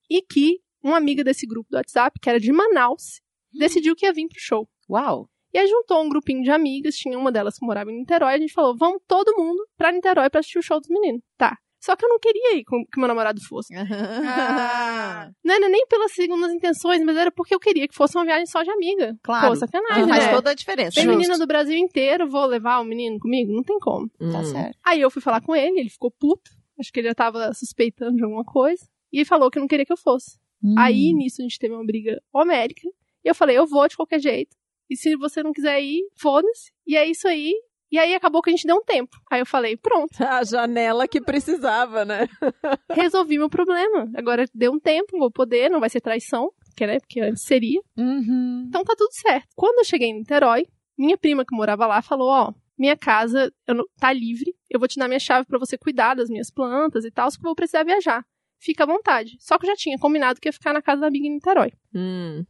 e 0.07 0.21
que 0.21 0.59
uma 0.83 0.97
amiga 0.97 1.23
desse 1.23 1.47
grupo 1.47 1.69
do 1.71 1.77
WhatsApp, 1.77 2.19
que 2.21 2.29
era 2.29 2.39
de 2.39 2.51
Manaus, 2.51 3.21
decidiu 3.51 3.95
que 3.95 4.05
ia 4.05 4.13
vir 4.13 4.27
pro 4.27 4.39
show. 4.39 4.69
Uau. 4.87 5.30
E 5.53 5.57
aí 5.59 5.67
juntou 5.67 6.01
um 6.03 6.09
grupinho 6.09 6.43
de 6.43 6.49
amigas, 6.51 6.95
tinha 6.95 7.17
uma 7.17 7.31
delas 7.31 7.57
que 7.57 7.65
morava 7.65 7.91
em 7.91 7.99
Niterói, 7.99 8.33
a 8.33 8.37
gente 8.39 8.53
falou, 8.53 8.75
vamos 8.77 9.01
todo 9.07 9.35
mundo 9.37 9.65
pra 9.77 9.91
Niterói 9.91 10.29
pra 10.29 10.39
assistir 10.39 10.59
o 10.59 10.63
show 10.63 10.79
dos 10.79 10.89
meninos. 10.89 11.21
Tá. 11.37 11.57
Só 11.83 11.95
que 11.95 12.05
eu 12.05 12.09
não 12.09 12.19
queria 12.19 12.57
ir 12.57 12.63
com 12.63 12.85
que 12.85 12.99
meu 12.99 13.07
namorado 13.07 13.41
fosse. 13.43 13.73
Ah, 13.75 15.29
Não 15.43 15.55
era 15.55 15.67
nem 15.67 15.85
pelas 15.87 16.11
segundas 16.13 16.51
intenções, 16.53 17.03
mas 17.03 17.17
era 17.17 17.31
porque 17.31 17.55
eu 17.55 17.59
queria 17.59 17.87
que 17.87 17.95
fosse 17.95 18.15
uma 18.17 18.23
viagem 18.23 18.45
só 18.45 18.61
de 18.61 18.69
amiga. 18.69 19.17
Claro. 19.23 19.47
Pô, 19.47 19.55
sacanagem, 19.55 20.07
faz 20.07 20.25
né? 20.27 20.31
toda 20.33 20.51
a 20.51 20.53
diferença. 20.53 20.95
Tem 20.95 21.05
Justo. 21.05 21.17
menina 21.17 21.37
do 21.39 21.47
Brasil 21.47 21.75
inteiro, 21.75 22.29
vou 22.29 22.45
levar 22.45 22.79
o 22.79 22.83
menino 22.85 23.17
comigo? 23.19 23.51
Não 23.51 23.63
tem 23.63 23.79
como. 23.79 24.07
Tá 24.09 24.25
Hum. 24.41 24.45
certo. 24.45 24.77
Aí 24.83 25.01
eu 25.01 25.09
fui 25.09 25.21
falar 25.21 25.41
com 25.41 25.55
ele, 25.55 25.79
ele 25.79 25.89
ficou 25.89 26.11
puto. 26.11 26.51
Acho 26.79 26.91
que 26.93 26.99
ele 26.99 27.07
já 27.09 27.15
tava 27.15 27.51
suspeitando 27.53 28.15
de 28.15 28.23
alguma 28.23 28.43
coisa. 28.43 28.85
E 29.11 29.17
ele 29.17 29.25
falou 29.25 29.49
que 29.51 29.59
não 29.59 29.67
queria 29.67 29.85
que 29.85 29.91
eu 29.93 29.97
fosse. 29.97 30.37
Hum. 30.63 30.75
Aí, 30.77 31.11
nisso, 31.13 31.41
a 31.41 31.43
gente 31.43 31.57
teve 31.59 31.73
uma 31.73 31.85
briga 31.85 32.21
homérica. 32.31 32.87
E 33.23 33.27
eu 33.27 33.33
falei, 33.35 33.57
eu 33.57 33.65
vou 33.65 33.87
de 33.87 33.95
qualquer 33.97 34.19
jeito. 34.19 34.55
E 34.91 34.97
se 34.97 35.15
você 35.15 35.41
não 35.41 35.53
quiser 35.53 35.81
ir, 35.81 36.03
foda-se. 36.17 36.69
E 36.85 36.97
é 36.97 37.09
isso 37.09 37.27
aí. 37.27 37.53
E 37.89 37.97
aí 37.97 38.13
acabou 38.13 38.41
que 38.41 38.49
a 38.49 38.53
gente 38.53 38.67
deu 38.67 38.75
um 38.75 38.83
tempo. 38.83 39.15
Aí 39.31 39.39
eu 39.41 39.45
falei, 39.45 39.75
pronto, 39.77 40.11
A 40.23 40.43
janela 40.43 41.07
que 41.07 41.21
precisava, 41.21 42.03
né? 42.05 42.27
resolvi 42.91 43.37
meu 43.37 43.49
problema. 43.49 44.09
Agora 44.15 44.45
deu 44.53 44.71
um 44.73 44.79
tempo, 44.79 45.17
vou 45.17 45.31
poder, 45.31 45.69
não 45.69 45.79
vai 45.79 45.89
ser 45.89 46.01
traição, 46.01 46.51
que, 46.75 46.85
né, 46.85 46.99
porque 46.99 47.21
antes 47.21 47.43
seria. 47.43 47.79
Uhum. 47.97 48.65
Então 48.67 48.83
tá 48.83 48.93
tudo 48.97 49.11
certo. 49.13 49.47
Quando 49.55 49.79
eu 49.79 49.85
cheguei 49.85 50.09
em 50.09 50.19
Niterói, 50.19 50.65
minha 50.97 51.17
prima 51.17 51.45
que 51.45 51.55
morava 51.55 51.85
lá 51.87 52.01
falou, 52.01 52.29
ó, 52.29 52.53
minha 52.77 52.97
casa 52.97 53.51
não- 53.67 53.85
tá 53.99 54.11
livre, 54.11 54.53
eu 54.69 54.79
vou 54.79 54.87
te 54.87 54.97
dar 54.99 55.07
minha 55.07 55.19
chave 55.19 55.45
pra 55.45 55.59
você 55.59 55.77
cuidar 55.77 56.15
das 56.15 56.29
minhas 56.29 56.49
plantas 56.51 57.05
e 57.05 57.11
tal, 57.11 57.29
só 57.29 57.37
que 57.37 57.43
eu 57.45 57.49
vou 57.49 57.55
precisar 57.55 57.83
viajar. 57.83 58.23
Fica 58.63 58.83
à 58.83 58.87
vontade. 58.87 59.37
Só 59.39 59.57
que 59.57 59.65
eu 59.65 59.69
já 59.71 59.75
tinha 59.75 59.97
combinado 59.97 60.39
que 60.39 60.47
ia 60.47 60.53
ficar 60.53 60.71
na 60.71 60.81
casa 60.81 61.01
da 61.01 61.07
amiga 61.07 61.25
em 61.25 61.31
Niterói. 61.33 61.71
Hum. 61.95 62.45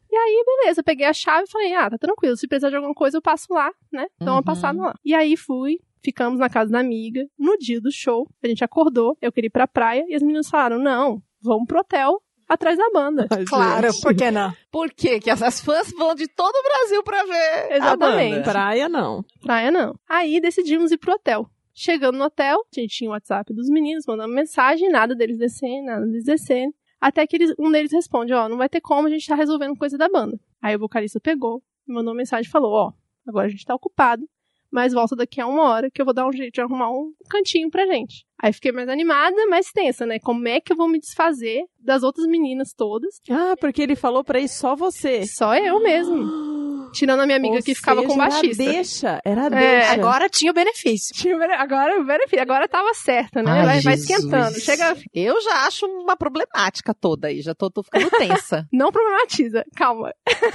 Beleza, 0.45 0.83
peguei 0.83 1.05
a 1.05 1.13
chave 1.13 1.45
e 1.47 1.49
falei, 1.51 1.73
ah, 1.73 1.89
tá 1.89 1.97
tranquilo, 1.97 2.35
se 2.37 2.47
precisar 2.47 2.69
de 2.69 2.75
alguma 2.75 2.93
coisa 2.93 3.17
eu 3.17 3.21
passo 3.21 3.47
lá, 3.53 3.71
né? 3.91 4.05
Uma 4.19 4.35
Uhum. 4.37 4.43
passada 4.43 4.79
lá. 4.79 4.93
E 5.03 5.13
aí 5.13 5.35
fui, 5.37 5.77
ficamos 6.03 6.39
na 6.39 6.49
casa 6.49 6.71
da 6.71 6.79
amiga. 6.79 7.25
No 7.39 7.57
dia 7.57 7.79
do 7.81 7.91
show, 7.91 8.27
a 8.43 8.47
gente 8.47 8.63
acordou, 8.63 9.17
eu 9.21 9.31
queria 9.31 9.47
ir 9.47 9.51
pra 9.51 9.67
praia, 9.67 10.03
e 10.07 10.13
as 10.15 10.21
meninas 10.21 10.49
falaram, 10.49 10.77
não, 10.77 11.21
vamos 11.41 11.65
pro 11.67 11.79
hotel 11.79 12.21
atrás 12.47 12.77
da 12.77 12.89
banda. 12.91 13.27
Ai, 13.31 13.45
Claro, 13.45 13.91
gente. 13.91 14.01
por 14.01 14.13
que 14.13 14.29
não? 14.29 14.53
Por 14.69 14.91
quê? 14.91 15.19
Que 15.19 15.29
essas 15.29 15.61
fãs 15.61 15.89
vão 15.97 16.13
de 16.13 16.27
todo 16.27 16.53
o 16.55 16.63
Brasil 16.63 17.01
pra 17.03 17.23
ver. 17.23 17.71
Exatamente. 17.77 18.33
A 18.33 18.35
banda. 18.37 18.51
Praia, 18.51 18.89
não. 18.89 19.23
Praia 19.41 19.71
não. 19.71 19.95
Aí 20.07 20.39
decidimos 20.41 20.91
ir 20.91 20.97
pro 20.97 21.13
hotel. 21.13 21.47
Chegando 21.83 22.17
no 22.19 22.25
hotel, 22.25 22.59
a 22.59 22.79
gente 22.79 22.95
tinha 22.95 23.09
o 23.09 23.13
WhatsApp 23.13 23.51
dos 23.53 23.67
meninos, 23.67 24.05
mandando 24.07 24.31
mensagem, 24.33 24.87
nada 24.89 25.15
deles 25.15 25.37
descendo, 25.39 25.85
nada 25.87 26.05
deles 26.05 26.23
descendo. 26.23 26.73
Até 26.99 27.25
que 27.25 27.35
eles- 27.37 27.55
um 27.57 27.71
deles 27.71 27.91
responde, 27.91 28.31
ó, 28.33 28.47
não 28.47 28.55
vai 28.57 28.69
ter 28.69 28.79
como, 28.81 29.07
a 29.07 29.09
gente 29.09 29.25
tá 29.27 29.33
resolvendo 29.33 29.75
coisa 29.75 29.97
da 29.97 30.07
banda. 30.07 30.39
Aí 30.61 30.75
o 30.75 30.79
vocalista 30.79 31.19
pegou, 31.19 31.55
me 31.87 31.95
mandou 31.95 32.11
uma 32.13 32.17
mensagem 32.19 32.47
e 32.47 32.51
falou, 32.51 32.71
ó, 32.73 32.91
agora 33.27 33.47
a 33.47 33.49
gente 33.49 33.65
tá 33.65 33.73
ocupado, 33.73 34.23
mas 34.71 34.93
volta 34.93 35.15
daqui 35.15 35.41
a 35.41 35.47
uma 35.47 35.63
hora 35.63 35.89
que 35.89 35.99
eu 35.99 36.05
vou 36.05 36.13
dar 36.13 36.27
um 36.27 36.31
jeito 36.31 36.53
de 36.53 36.61
arrumar 36.61 36.91
um 36.91 37.11
cantinho 37.27 37.71
pra 37.71 37.87
gente. 37.87 38.25
Aí 38.39 38.53
fiquei 38.53 38.71
mais 38.71 38.87
animada, 38.87 39.35
mais 39.47 39.71
tensa, 39.71 40.05
né? 40.05 40.19
Como 40.19 40.47
é 40.47 40.61
que 40.61 40.71
eu 40.73 40.77
vou 40.77 40.87
me 40.87 40.99
desfazer 40.99 41.65
das 41.79 42.03
outras 42.03 42.27
meninas 42.27 42.73
todas? 42.77 43.15
Ah, 43.27 43.55
porque 43.59 43.81
ele 43.81 43.95
falou 43.95 44.23
pra 44.23 44.39
ir 44.39 44.47
só 44.47 44.75
você. 44.75 45.25
Só 45.25 45.55
eu 45.55 45.81
mesmo. 45.81 46.29
Tirando 46.93 47.21
a 47.21 47.25
minha 47.25 47.37
amiga 47.37 47.55
Ou 47.55 47.63
que 47.63 47.73
ficava 47.75 48.01
com 48.03 48.07
o 48.07 48.11
seja, 48.11 48.17
baixista. 48.27 48.63
Era 48.63 48.71
deixa, 48.73 49.21
era 49.25 49.45
É, 49.45 49.49
deixa. 49.49 49.91
Agora 49.93 50.29
tinha 50.29 50.51
o 50.51 50.55
benefício. 50.55 51.15
Tinha 51.15 51.35
o 51.35 51.39
bene- 51.39 51.53
Agora, 51.53 51.99
o 51.99 52.05
benefício, 52.05 52.41
agora 52.41 52.67
tava 52.67 52.93
certa, 52.93 53.41
né? 53.41 53.51
Ai, 53.51 53.65
vai, 53.65 53.79
vai 53.81 53.93
esquentando. 53.95 54.59
Chega, 54.59 54.95
Eu 55.13 55.41
já 55.41 55.65
acho 55.67 55.85
uma 55.85 56.15
problemática 56.17 56.93
toda 56.93 57.27
aí, 57.27 57.41
já 57.41 57.53
tô, 57.55 57.69
tô 57.69 57.83
ficando 57.83 58.09
tensa. 58.11 58.67
não 58.71 58.91
problematiza. 58.91 59.63
Calma. 59.75 60.13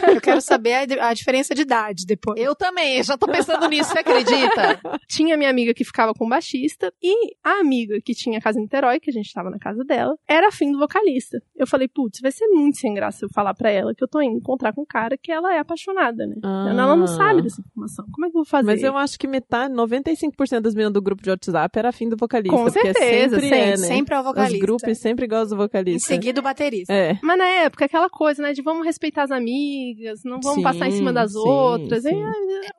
Eu 0.09 0.21
quero 0.21 0.41
saber 0.41 0.75
a, 0.99 1.09
a 1.09 1.15
diferença 1.15 1.55
de 1.55 1.63
idade 1.63 2.05
depois. 2.07 2.41
Eu 2.41 2.55
também, 2.55 3.03
já 3.03 3.17
tô 3.17 3.27
pensando 3.27 3.69
nisso, 3.69 3.91
você 3.93 3.99
acredita? 4.01 4.81
Tinha 5.09 5.35
a 5.35 5.39
minha 5.39 5.51
amiga 5.51 5.73
que 5.75 5.85
ficava 5.85 6.13
com 6.15 6.27
o 6.27 6.29
baixista 6.29 6.93
e 7.03 7.35
a 7.43 7.61
amiga 7.61 7.99
que 8.05 8.15
tinha 8.15 8.39
a 8.39 8.41
casa 8.41 8.59
em 8.59 8.63
Niterói, 8.63 9.01
que 9.01 9.11
a 9.11 9.13
gente 9.13 9.33
tava 9.33 9.51
na 9.51 9.59
casa 9.59 9.85
dela, 9.85 10.17
era 10.29 10.49
afim 10.49 10.73
do 10.73 10.79
vocalista. 10.79 11.39
Eu 11.55 11.67
falei, 11.67 11.89
putz, 11.89 12.21
vai 12.21 12.33
ser 12.33 12.47
muito 12.49 12.79
sem 12.79 12.93
graça 12.95 13.25
eu 13.25 13.29
falar 13.31 13.55
pra 13.55 13.71
ela 13.71 13.95
que 13.95 14.03
eu 14.03 14.09
tô 14.09 14.21
indo 14.21 14.37
encontrar 14.39 14.73
com 14.73 14.83
um 14.83 14.87
cara 14.87 15.17
que 15.17 15.31
ela 15.31 15.55
é 15.55 15.59
apaixonada, 15.59 16.26
né? 16.27 16.37
Ah. 16.43 16.67
Ela 16.71 16.97
não 16.97 17.07
sabe 17.07 17.43
dessa 17.43 17.61
informação. 17.61 18.05
Como 18.13 18.27
é 18.27 18.31
que 18.31 18.37
eu 18.37 18.41
vou 18.41 18.45
fazer? 18.45 18.67
Mas 18.67 18.83
eu 18.83 18.97
acho 18.97 19.19
que 19.19 19.27
metade, 19.27 19.73
95% 19.75 20.61
das 20.61 20.75
meninas 20.75 20.93
do 20.93 21.01
grupo 21.03 21.23
de 21.23 21.31
WhatsApp 21.31 21.79
era 21.79 21.89
afim 21.89 22.09
do 22.09 22.17
vocalista. 22.17 22.57
Com 22.57 22.69
certeza, 22.71 22.99
sempre 23.37 23.41
sempre, 23.41 23.59
é, 23.59 23.71
né? 23.71 23.77
Sempre 23.77 24.15
é 24.15 24.19
o 24.19 24.21
Os 24.21 24.27
vocalista. 24.27 24.59
grupos 24.67 24.99
sempre 24.99 25.27
gostam 25.27 25.49
do 25.57 25.63
Em 25.63 25.67
vocalista. 25.67 26.09
seguida 26.09 26.41
o 26.41 26.43
baterista. 26.43 26.93
É. 26.93 27.19
Mas 27.23 27.39
na 27.39 27.47
época, 27.47 27.85
aquela 27.85 28.09
coisa, 28.11 28.43
né, 28.43 28.53
de 28.53 28.63
vamos 28.63 28.85
respeitar 28.85 29.23
as 29.25 29.31
amigas, 29.31 30.23
não 30.25 30.41
vamos 30.41 30.57
Sim, 30.59 30.63
passar 30.63 30.89
em 30.89 30.93
cima 30.93 31.13
das 31.13 31.33
sim, 31.33 31.39
outras. 31.39 32.03
sim. 32.03 32.11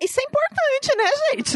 E 0.02 0.06
Isso 0.06 0.20
é 0.20 0.24
importante, 0.24 0.98
né, 0.98 1.04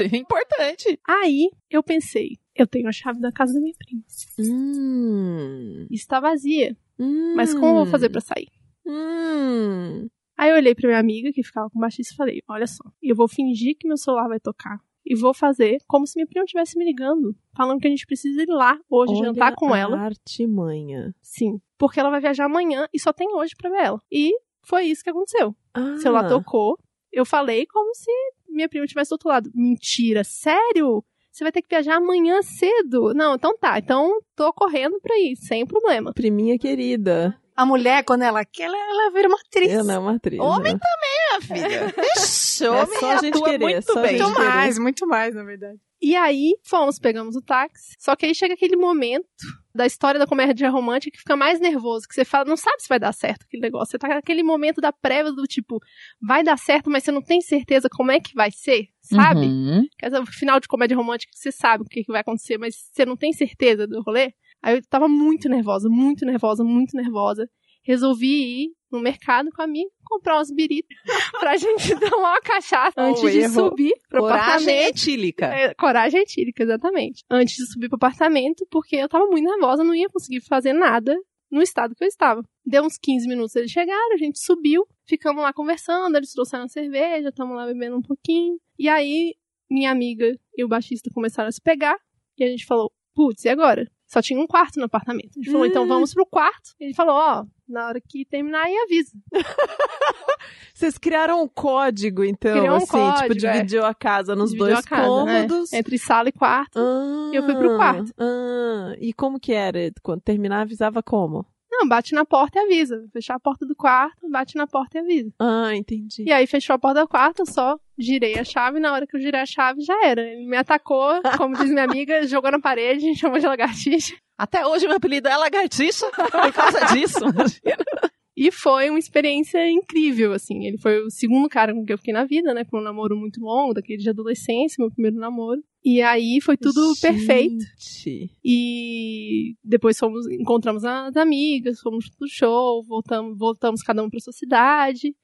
gente? 0.07 0.17
Importante. 0.17 0.99
Aí 1.07 1.49
eu 1.69 1.83
pensei, 1.83 2.37
eu 2.55 2.65
tenho 2.67 2.87
a 2.87 2.91
chave 2.91 3.19
da 3.19 3.31
casa 3.31 3.53
da 3.53 3.59
minha 3.59 3.73
prima. 3.77 4.01
Hum. 4.39 5.87
Está 5.91 6.19
vazia, 6.19 6.75
Hum. 6.99 7.33
mas 7.35 7.53
como 7.53 7.67
eu 7.67 7.75
vou 7.75 7.85
fazer 7.87 8.09
pra 8.09 8.21
sair? 8.21 8.47
Hum. 8.85 10.07
Aí 10.41 10.49
eu 10.49 10.55
olhei 10.55 10.73
pra 10.73 10.87
minha 10.87 10.99
amiga 10.99 11.31
que 11.31 11.43
ficava 11.43 11.69
com 11.69 11.79
baixista 11.79 12.15
e 12.15 12.17
falei: 12.17 12.41
Olha 12.47 12.65
só, 12.65 12.83
eu 12.99 13.15
vou 13.15 13.27
fingir 13.27 13.77
que 13.77 13.87
meu 13.87 13.95
celular 13.95 14.27
vai 14.27 14.39
tocar. 14.39 14.79
E 15.05 15.15
vou 15.15 15.35
fazer 15.35 15.77
como 15.87 16.07
se 16.07 16.15
minha 16.15 16.25
prima 16.25 16.45
estivesse 16.45 16.75
me 16.79 16.83
ligando, 16.83 17.35
falando 17.55 17.79
que 17.79 17.85
a 17.85 17.91
gente 17.91 18.07
precisa 18.07 18.41
ir 18.41 18.47
lá 18.47 18.79
hoje 18.89 19.13
Olha 19.13 19.25
jantar 19.25 19.53
com 19.53 19.71
a 19.71 19.77
ela. 19.77 19.99
Artimanha. 19.99 21.13
Sim, 21.21 21.61
porque 21.77 21.99
ela 21.99 22.09
vai 22.09 22.19
viajar 22.19 22.45
amanhã 22.45 22.87
e 22.91 22.99
só 22.99 23.13
tem 23.13 23.31
hoje 23.35 23.53
pra 23.55 23.69
ver 23.69 23.83
ela. 23.83 24.01
E 24.11 24.33
foi 24.63 24.85
isso 24.85 25.03
que 25.03 25.11
aconteceu. 25.11 25.55
Ah. 25.75 25.97
Celular 25.97 26.27
tocou, 26.27 26.75
eu 27.11 27.23
falei 27.23 27.67
como 27.67 27.93
se 27.93 28.11
minha 28.49 28.67
prima 28.67 28.85
estivesse 28.85 29.09
do 29.09 29.13
outro 29.13 29.29
lado. 29.29 29.51
Mentira, 29.53 30.23
sério? 30.23 31.03
Você 31.31 31.43
vai 31.43 31.51
ter 31.51 31.61
que 31.61 31.69
viajar 31.69 31.97
amanhã 31.97 32.41
cedo? 32.41 33.13
Não, 33.13 33.35
então 33.35 33.55
tá. 33.57 33.77
Então 33.77 34.19
tô 34.35 34.51
correndo 34.53 34.99
pra 34.99 35.17
ir, 35.19 35.35
sem 35.35 35.67
problema. 35.67 36.13
Priminha 36.13 36.57
querida. 36.57 37.39
A 37.55 37.65
mulher, 37.65 38.03
quando 38.03 38.23
ela 38.23 38.43
quer, 38.45 38.63
ela, 38.63 38.77
ela 38.77 39.11
vira 39.11 39.27
uma 39.27 39.37
atriz. 39.37 39.71
Ela 39.71 39.93
é 39.93 39.97
uma 39.97 40.15
atriz. 40.15 40.39
Homem 40.39 40.73
né? 40.73 40.79
minha 41.01 41.41
filha. 41.41 41.93
Ixi, 42.17 42.67
homem 42.67 42.81
É 42.81 42.99
só 42.99 43.11
a 43.11 43.17
gente 43.17 43.35
atua 43.35 43.49
querer, 43.49 43.63
muito 43.63 43.85
só 43.85 43.99
a 43.99 44.01
bem. 44.01 44.11
gente 44.11 44.23
Muito 44.23 44.35
querer. 44.35 44.47
mais, 44.49 44.79
muito 44.79 45.07
mais, 45.07 45.35
na 45.35 45.43
verdade. 45.43 45.79
E 46.01 46.15
aí, 46.15 46.55
fomos, 46.63 46.97
pegamos 46.97 47.35
o 47.35 47.41
táxi. 47.41 47.95
Só 47.99 48.15
que 48.15 48.25
aí 48.25 48.33
chega 48.33 48.55
aquele 48.55 48.75
momento 48.75 49.27
da 49.73 49.85
história 49.85 50.19
da 50.19 50.25
comédia 50.25 50.69
romântica 50.69 51.11
que 51.11 51.19
fica 51.19 51.35
mais 51.35 51.59
nervoso, 51.59 52.07
que 52.07 52.15
você 52.15 52.25
fala, 52.25 52.45
não 52.45 52.57
sabe 52.57 52.81
se 52.81 52.89
vai 52.89 52.99
dar 52.99 53.13
certo 53.13 53.43
aquele 53.43 53.61
negócio. 53.61 53.91
Você 53.91 53.99
tá 53.99 54.07
naquele 54.07 54.41
momento 54.41 54.81
da 54.81 54.91
prévia 54.91 55.31
do 55.31 55.43
tipo, 55.43 55.79
vai 56.19 56.43
dar 56.43 56.57
certo, 56.57 56.89
mas 56.89 57.03
você 57.03 57.11
não 57.11 57.21
tem 57.21 57.39
certeza 57.39 57.87
como 57.87 58.11
é 58.11 58.19
que 58.19 58.33
vai 58.33 58.49
ser, 58.51 58.87
sabe? 58.99 59.45
Uhum. 59.45 59.85
Quer 59.97 60.07
dizer, 60.07 60.21
o 60.21 60.25
final 60.25 60.59
de 60.59 60.67
comédia 60.67 60.97
romântica, 60.97 61.31
você 61.35 61.51
sabe 61.51 61.83
o 61.83 61.87
que, 61.87 62.03
que 62.03 62.11
vai 62.11 62.21
acontecer, 62.21 62.57
mas 62.57 62.75
você 62.91 63.05
não 63.05 63.15
tem 63.15 63.31
certeza 63.31 63.85
do 63.85 64.01
rolê. 64.01 64.33
Aí 64.63 64.75
eu 64.77 64.81
tava 64.89 65.07
muito 65.07 65.49
nervosa, 65.49 65.89
muito 65.89 66.25
nervosa, 66.25 66.63
muito 66.63 66.95
nervosa. 66.95 67.49
Resolvi 67.83 68.63
ir 68.65 68.69
no 68.91 68.99
mercado 68.99 69.49
com 69.51 69.61
a 69.61 69.67
minha, 69.67 69.87
comprar 70.03 70.35
umas 70.37 70.51
biritas 70.51 70.95
pra 71.39 71.57
gente 71.57 71.95
tomar 72.11 72.31
uma 72.33 72.41
cachaça 72.41 72.93
Oh, 72.97 73.01
antes 73.01 73.21
de 73.21 73.39
errou. 73.39 73.69
subir 73.69 73.93
pro 74.07 74.19
Coragem 74.21 74.45
apartamento. 74.45 74.89
etílica. 74.89 75.45
É, 75.47 75.73
coragem 75.73 76.21
etílica, 76.21 76.63
exatamente. 76.63 77.23
Antes 77.29 77.55
de 77.55 77.71
subir 77.71 77.87
pro 77.89 77.95
apartamento, 77.95 78.67
porque 78.69 78.97
eu 78.97 79.09
tava 79.09 79.25
muito 79.25 79.49
nervosa, 79.49 79.83
não 79.83 79.95
ia 79.95 80.07
conseguir 80.09 80.41
fazer 80.41 80.73
nada 80.73 81.15
no 81.49 81.61
estado 81.61 81.95
que 81.95 82.03
eu 82.03 82.07
estava. 82.07 82.43
Deu 82.65 82.83
uns 82.83 82.97
15 83.01 83.27
minutos 83.27 83.55
eles 83.55 83.71
chegaram, 83.71 84.13
a 84.13 84.17
gente 84.17 84.39
subiu, 84.43 84.85
ficamos 85.07 85.41
lá 85.41 85.51
conversando, 85.51 86.15
eles 86.15 86.31
trouxeram 86.33 86.67
cerveja, 86.67 87.29
estamos 87.29 87.55
lá 87.55 87.65
bebendo 87.65 87.97
um 87.97 88.01
pouquinho. 88.01 88.57
E 88.77 88.87
aí, 88.87 89.33
minha 89.69 89.89
amiga 89.91 90.37
e 90.55 90.63
o 90.63 90.67
baixista 90.67 91.09
começaram 91.13 91.49
a 91.49 91.51
se 91.51 91.61
pegar, 91.61 91.95
e 92.37 92.43
a 92.43 92.47
gente 92.47 92.65
falou, 92.65 92.91
putz, 93.15 93.43
e 93.45 93.49
agora? 93.49 93.89
Só 94.11 94.21
tinha 94.21 94.37
um 94.39 94.45
quarto 94.47 94.77
no 94.77 94.85
apartamento. 94.85 95.31
A 95.37 95.41
gente 95.41 95.51
falou, 95.51 95.65
então 95.65 95.83
Hum. 95.85 95.87
vamos 95.87 96.13
pro 96.13 96.25
quarto. 96.25 96.71
Ele 96.79 96.93
falou, 96.93 97.15
ó, 97.15 97.45
na 97.67 97.87
hora 97.87 98.01
que 98.01 98.25
terminar 98.25 98.63
aí 98.65 98.75
avisa. 98.79 99.11
Vocês 100.73 100.97
criaram 100.97 101.43
um 101.43 101.47
código, 101.47 102.23
então, 102.23 102.51
Criou 102.59 102.73
um 102.73 102.77
assim, 102.77 102.85
tipo, 102.87 102.97
código, 102.97 103.45
é. 103.47 103.53
dividiu 103.53 103.85
a 103.85 103.93
casa 103.93 104.35
nos 104.35 104.51
Dividiu 104.51 104.73
dois 104.73 104.85
casa, 104.85 105.07
cômodos. 105.07 105.71
é, 105.73 105.77
entre 105.77 105.97
sala 105.97 106.29
e 106.29 106.31
quarto. 106.31 106.77
Ah, 106.79 107.29
Eu 107.33 107.43
fui 107.43 107.55
pro 107.55 107.75
quarto. 107.77 108.11
Ah, 108.17 108.95
e 108.99 109.13
como 109.13 109.39
que 109.39 109.53
era? 109.53 109.79
Quando 110.01 110.21
terminar, 110.21 110.61
avisava 110.61 111.01
como? 111.03 111.45
Não, 111.71 111.87
bate 111.87 112.13
na 112.13 112.25
porta 112.25 112.59
e 112.59 112.63
avisa. 112.63 113.05
Fechar 113.13 113.35
a 113.35 113.39
porta 113.39 113.65
do 113.65 113.75
quarto, 113.75 114.29
bate 114.29 114.55
na 114.57 114.67
porta 114.67 114.97
e 114.97 115.01
avisa. 115.01 115.31
Ah, 115.39 115.73
entendi. 115.75 116.23
E 116.27 116.31
aí 116.31 116.45
fechou 116.45 116.73
a 116.75 116.79
porta 116.79 117.01
do 117.01 117.07
quarto, 117.07 117.49
só 117.49 117.79
girei 118.01 118.37
a 118.37 118.43
chave, 118.43 118.79
na 118.79 118.91
hora 118.93 119.07
que 119.07 119.15
eu 119.15 119.21
girei 119.21 119.39
a 119.39 119.45
chave 119.45 119.81
já 119.81 119.95
era. 120.05 120.21
Ele 120.21 120.47
me 120.47 120.57
atacou, 120.57 121.21
como 121.37 121.55
diz 121.55 121.69
minha 121.69 121.83
amiga, 121.83 122.25
jogou 122.27 122.51
na 122.51 122.59
parede, 122.59 123.15
chamou 123.17 123.39
de 123.39 123.45
lagartixa. 123.45 124.15
Até 124.37 124.65
hoje 124.65 124.87
meu 124.87 124.97
apelido 124.97 125.27
é 125.27 125.37
lagartixa 125.37 126.07
por 126.11 126.53
causa 126.53 126.85
disso. 126.93 127.19
imagina. 127.19 128.11
E 128.35 128.49
foi 128.49 128.89
uma 128.89 128.97
experiência 128.97 129.69
incrível, 129.69 130.33
assim. 130.33 130.65
Ele 130.65 130.77
foi 130.77 130.99
o 131.03 131.11
segundo 131.11 131.47
cara 131.49 131.73
com 131.73 131.85
que 131.85 131.93
eu 131.93 131.97
fiquei 131.97 132.13
na 132.13 132.25
vida, 132.25 132.53
né? 132.53 132.63
Foi 132.65 132.79
um 132.79 132.83
namoro 132.83 133.15
muito 133.15 133.39
longo, 133.41 133.73
daquele 133.73 134.01
de 134.01 134.09
adolescência, 134.09 134.77
meu 134.79 134.89
primeiro 134.89 135.17
namoro. 135.17 135.61
E 135.83 136.01
aí 136.01 136.39
foi 136.41 136.55
tudo 136.57 136.93
perfeito. 137.01 137.63
Gente. 137.77 138.31
E 138.43 139.55
depois 139.63 139.97
fomos, 139.97 140.25
encontramos 140.31 140.85
as 140.85 141.15
amigas, 141.17 141.79
fomos 141.81 142.09
pro 142.09 142.27
show, 142.27 142.83
voltamos, 142.83 143.37
voltamos 143.37 143.83
cada 143.83 144.01
um 144.01 144.09
pra 144.09 144.19
sua 144.19 144.33
cidade. 144.33 145.15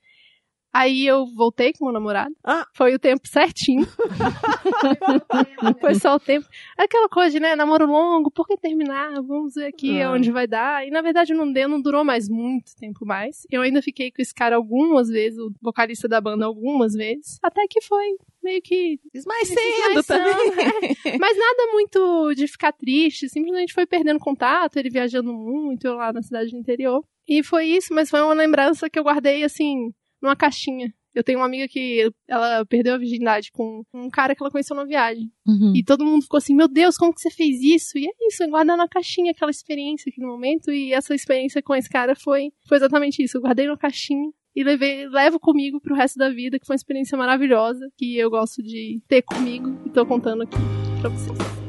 Aí 0.79 1.07
eu 1.07 1.25
voltei 1.25 1.73
com 1.73 1.85
o 1.85 1.87
meu 1.87 1.93
namorado. 1.93 2.35
Ah. 2.43 2.67
Foi 2.73 2.93
o 2.93 2.99
tempo 2.99 3.27
certinho. 3.27 3.87
Foi 5.81 5.95
só 5.95 6.15
o 6.15 6.19
tempo. 6.19 6.45
Aquela 6.77 7.09
coisa 7.09 7.31
de, 7.31 7.39
né, 7.39 7.55
namoro 7.55 7.85
longo, 7.87 8.29
por 8.29 8.47
que 8.47 8.55
terminar? 8.57 9.13
Vamos 9.23 9.55
ver 9.55 9.65
aqui 9.65 10.01
Ah. 10.01 10.11
onde 10.11 10.31
vai 10.31 10.45
dar. 10.45 10.85
E 10.87 10.91
na 10.91 11.01
verdade 11.01 11.33
não 11.33 11.51
deu, 11.51 11.67
não 11.67 11.81
durou 11.81 12.03
mais 12.03 12.29
muito 12.29 12.75
tempo 12.79 13.05
mais. 13.05 13.47
Eu 13.49 13.61
ainda 13.63 13.81
fiquei 13.81 14.11
com 14.11 14.21
esse 14.21 14.33
cara 14.33 14.55
algumas 14.55 15.07
vezes, 15.09 15.39
o 15.39 15.51
vocalista 15.61 16.07
da 16.07 16.21
banda 16.21 16.45
algumas 16.45 16.93
vezes. 16.93 17.39
Até 17.41 17.65
que 17.67 17.81
foi 17.81 18.05
meio 18.43 18.61
que 18.61 18.99
Esmaecendo 19.13 20.03
também. 20.03 20.33
mas 21.19 21.37
nada 21.37 21.71
muito 21.73 22.33
de 22.35 22.47
ficar 22.47 22.71
triste, 22.71 23.27
simplesmente 23.29 23.73
foi 23.73 23.85
perdendo 23.85 24.19
contato, 24.19 24.77
ele 24.77 24.89
viajando 24.89 25.33
muito, 25.33 25.85
eu 25.87 25.95
lá 25.95 26.13
na 26.13 26.21
cidade 26.21 26.51
do 26.51 26.57
interior. 26.57 27.03
E 27.27 27.43
foi 27.43 27.65
isso, 27.65 27.93
mas 27.93 28.09
foi 28.09 28.21
uma 28.21 28.33
lembrança 28.33 28.89
que 28.89 28.97
eu 28.97 29.03
guardei, 29.03 29.43
assim, 29.43 29.91
numa 30.21 30.35
caixinha. 30.35 30.93
Eu 31.13 31.23
tenho 31.23 31.39
uma 31.39 31.47
amiga 31.47 31.67
que 31.67 32.11
ela 32.27 32.63
perdeu 32.65 32.93
a 32.93 32.97
virgindade 32.97 33.51
com 33.51 33.81
um 33.91 34.07
cara 34.07 34.35
que 34.35 34.43
ela 34.43 34.51
conheceu 34.51 34.75
na 34.75 34.85
viagem. 34.85 35.31
Uhum. 35.47 35.73
E 35.75 35.83
todo 35.83 36.05
mundo 36.05 36.21
ficou 36.21 36.37
assim, 36.37 36.53
meu 36.53 36.67
Deus, 36.67 36.95
como 36.95 37.11
que 37.11 37.19
você 37.19 37.31
fez 37.31 37.59
isso? 37.63 37.97
E 37.97 38.05
é 38.05 38.11
isso, 38.27 38.43
eu 38.43 38.49
guardei 38.49 38.75
na 38.75 38.87
caixinha 38.87 39.31
aquela 39.31 39.49
experiência 39.49 40.11
aqui 40.11 40.21
no 40.21 40.27
momento. 40.27 40.71
E 40.71 40.93
essa 40.93 41.15
experiência 41.15 41.61
com 41.63 41.73
esse 41.73 41.89
cara 41.89 42.15
foi, 42.15 42.51
foi 42.67 42.77
exatamente 42.77 43.23
isso. 43.23 43.37
Eu 43.37 43.41
guardei 43.41 43.65
na 43.65 43.75
caixinha 43.75 44.29
e 44.55 44.63
levei, 44.63 45.07
levo 45.07 45.39
comigo 45.39 45.81
pro 45.81 45.95
resto 45.95 46.19
da 46.19 46.29
vida, 46.29 46.59
que 46.59 46.67
foi 46.67 46.75
uma 46.75 46.77
experiência 46.77 47.17
maravilhosa, 47.17 47.91
que 47.97 48.15
eu 48.15 48.29
gosto 48.29 48.61
de 48.61 49.01
ter 49.07 49.23
comigo 49.23 49.75
e 49.85 49.89
tô 49.89 50.05
contando 50.05 50.43
aqui 50.43 50.57
pra 51.01 51.09
vocês. 51.09 51.66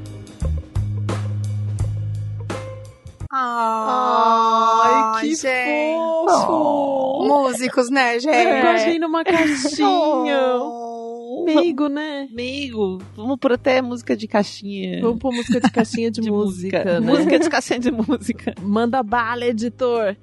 Ai, 3.30 5.20
que 5.20 5.34
gente. 5.34 5.94
fofo! 6.26 7.24
Músicos, 7.26 7.90
né, 7.90 8.16
Eu 8.16 8.20
gente? 8.20 8.60
guardei 8.62 8.98
numa 8.98 9.22
caixinha. 9.24 10.56
Oh. 10.60 11.44
Amigo, 11.48 11.88
né? 11.88 12.28
Amigo, 12.30 12.98
vamos 13.16 13.38
por 13.38 13.52
até 13.52 13.80
música 13.80 14.16
de 14.16 14.26
caixinha. 14.28 15.00
Vamos 15.00 15.18
pôr 15.18 15.32
música 15.32 15.60
de 15.60 15.70
caixinha 15.70 16.10
de, 16.10 16.20
de 16.20 16.30
música, 16.30 16.84
né? 16.84 17.00
Música 17.00 17.38
de 17.38 17.48
caixinha 17.48 17.78
de 17.78 17.90
música. 17.90 18.54
Manda 18.60 19.02
bala, 19.02 19.46
editor. 19.46 20.16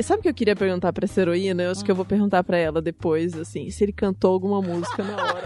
E 0.00 0.02
sabe 0.02 0.20
o 0.20 0.22
que 0.22 0.30
eu 0.30 0.34
queria 0.34 0.56
perguntar 0.56 0.94
pra 0.94 1.04
essa 1.04 1.20
heroína? 1.20 1.62
Eu 1.64 1.72
acho 1.72 1.84
que 1.84 1.90
eu 1.90 1.94
vou 1.94 2.06
perguntar 2.06 2.42
pra 2.42 2.56
ela 2.56 2.80
depois, 2.80 3.36
assim, 3.38 3.70
se 3.70 3.84
ele 3.84 3.92
cantou 3.92 4.32
alguma 4.32 4.62
música 4.62 5.04
na 5.04 5.12
hora. 5.14 5.42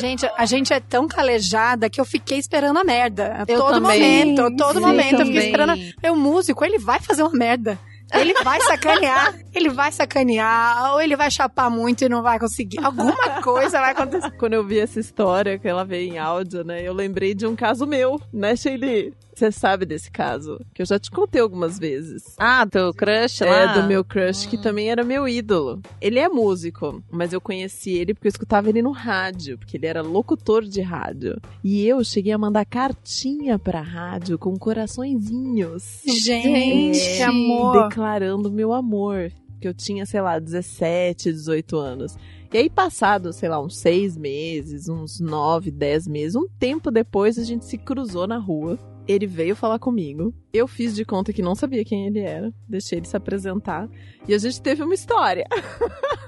Gente, 0.00 0.24
a 0.36 0.46
gente 0.46 0.72
é 0.72 0.78
tão 0.78 1.08
calejada 1.08 1.90
que 1.90 2.00
eu 2.00 2.04
fiquei 2.04 2.38
esperando 2.38 2.78
a 2.78 2.84
merda. 2.84 3.34
A 3.38 3.50
Eu 3.50 3.58
todo 3.58 3.72
também. 3.74 4.00
momento, 4.00 4.56
todo 4.56 4.74
Sim, 4.78 4.80
momento 4.80 5.12
eu 5.12 5.18
também. 5.18 5.26
fiquei 5.26 5.44
esperando. 5.46 5.74
É 6.00 6.12
o 6.12 6.16
músico, 6.16 6.64
ele 6.64 6.78
vai 6.78 7.00
fazer 7.00 7.22
uma 7.24 7.32
merda. 7.32 7.76
Ele 8.14 8.34
vai 8.44 8.60
sacanear, 8.60 9.34
ele 9.54 9.70
vai 9.70 9.90
sacanear, 9.90 10.92
ou 10.92 11.00
ele 11.00 11.16
vai 11.16 11.30
chapar 11.30 11.68
muito 11.70 12.04
e 12.04 12.08
não 12.10 12.22
vai 12.22 12.38
conseguir. 12.38 12.78
Alguma 12.84 13.16
coisa 13.42 13.80
vai 13.80 13.90
acontecer. 13.92 14.30
Quando 14.32 14.52
eu 14.52 14.64
vi 14.64 14.78
essa 14.78 15.00
história, 15.00 15.58
que 15.58 15.66
ela 15.66 15.82
veio 15.82 16.12
em 16.12 16.18
áudio, 16.18 16.62
né? 16.62 16.80
Eu 16.86 16.92
lembrei 16.92 17.34
de 17.34 17.46
um 17.46 17.56
caso 17.56 17.86
meu, 17.86 18.20
né, 18.32 18.54
Shelly? 18.54 19.12
Você 19.42 19.50
sabe 19.50 19.84
desse 19.84 20.08
caso, 20.08 20.60
que 20.72 20.82
eu 20.82 20.86
já 20.86 21.00
te 21.00 21.10
contei 21.10 21.40
algumas 21.40 21.76
vezes. 21.76 22.36
Ah, 22.38 22.64
teu 22.64 22.94
crush 22.94 23.40
lá? 23.40 23.72
É, 23.76 23.80
do 23.80 23.88
meu 23.88 24.04
crush, 24.04 24.46
que 24.46 24.56
também 24.56 24.88
era 24.88 25.02
meu 25.02 25.26
ídolo. 25.26 25.82
Ele 26.00 26.20
é 26.20 26.28
músico, 26.28 27.02
mas 27.10 27.32
eu 27.32 27.40
conheci 27.40 27.90
ele 27.90 28.14
porque 28.14 28.28
eu 28.28 28.30
escutava 28.30 28.68
ele 28.68 28.80
no 28.80 28.92
rádio, 28.92 29.58
porque 29.58 29.76
ele 29.76 29.86
era 29.86 30.00
locutor 30.00 30.62
de 30.62 30.80
rádio. 30.80 31.40
E 31.64 31.84
eu 31.84 32.04
cheguei 32.04 32.32
a 32.32 32.38
mandar 32.38 32.64
cartinha 32.64 33.58
pra 33.58 33.80
rádio 33.80 34.38
com 34.38 34.56
coraçõezinhos. 34.56 36.02
Gente, 36.06 37.00
É, 37.00 37.24
amor. 37.24 37.88
Declarando 37.88 38.48
meu 38.48 38.72
amor. 38.72 39.32
Que 39.60 39.66
eu 39.66 39.74
tinha, 39.74 40.06
sei 40.06 40.20
lá, 40.20 40.38
17, 40.38 41.32
18 41.32 41.76
anos. 41.76 42.16
E 42.52 42.58
aí, 42.58 42.70
passado, 42.70 43.32
sei 43.32 43.48
lá, 43.48 43.60
uns 43.60 43.78
seis 43.78 44.16
meses, 44.16 44.88
uns 44.88 45.18
nove, 45.18 45.70
dez 45.70 46.06
meses, 46.06 46.36
um 46.36 46.46
tempo 46.46 46.90
depois, 46.90 47.38
a 47.38 47.44
gente 47.44 47.64
se 47.64 47.78
cruzou 47.78 48.26
na 48.26 48.36
rua. 48.36 48.78
Ele 49.06 49.26
veio 49.26 49.56
falar 49.56 49.78
comigo. 49.78 50.32
Eu 50.52 50.68
fiz 50.68 50.94
de 50.94 51.04
conta 51.04 51.32
que 51.32 51.42
não 51.42 51.54
sabia 51.54 51.84
quem 51.84 52.06
ele 52.06 52.20
era. 52.20 52.52
Deixei 52.68 52.98
ele 52.98 53.06
se 53.06 53.16
apresentar. 53.16 53.88
E 54.28 54.34
a 54.34 54.38
gente 54.38 54.60
teve 54.62 54.82
uma 54.82 54.94
história. 54.94 55.46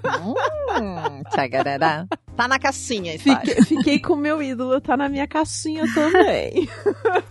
Hum, 0.05 1.23
tchagarará. 1.31 2.07
Tá 2.37 2.49
na 2.49 2.59
caixinha 2.59 3.15
a. 3.15 3.19
Fiquei, 3.19 3.63
fiquei 3.63 4.01
com 4.01 4.15
o 4.15 4.17
meu 4.17 4.43
ídolo, 4.43 4.81
tá 4.81 4.97
na 4.97 5.09
minha 5.09 5.27
caixinha 5.27 5.85
também. 5.95 6.69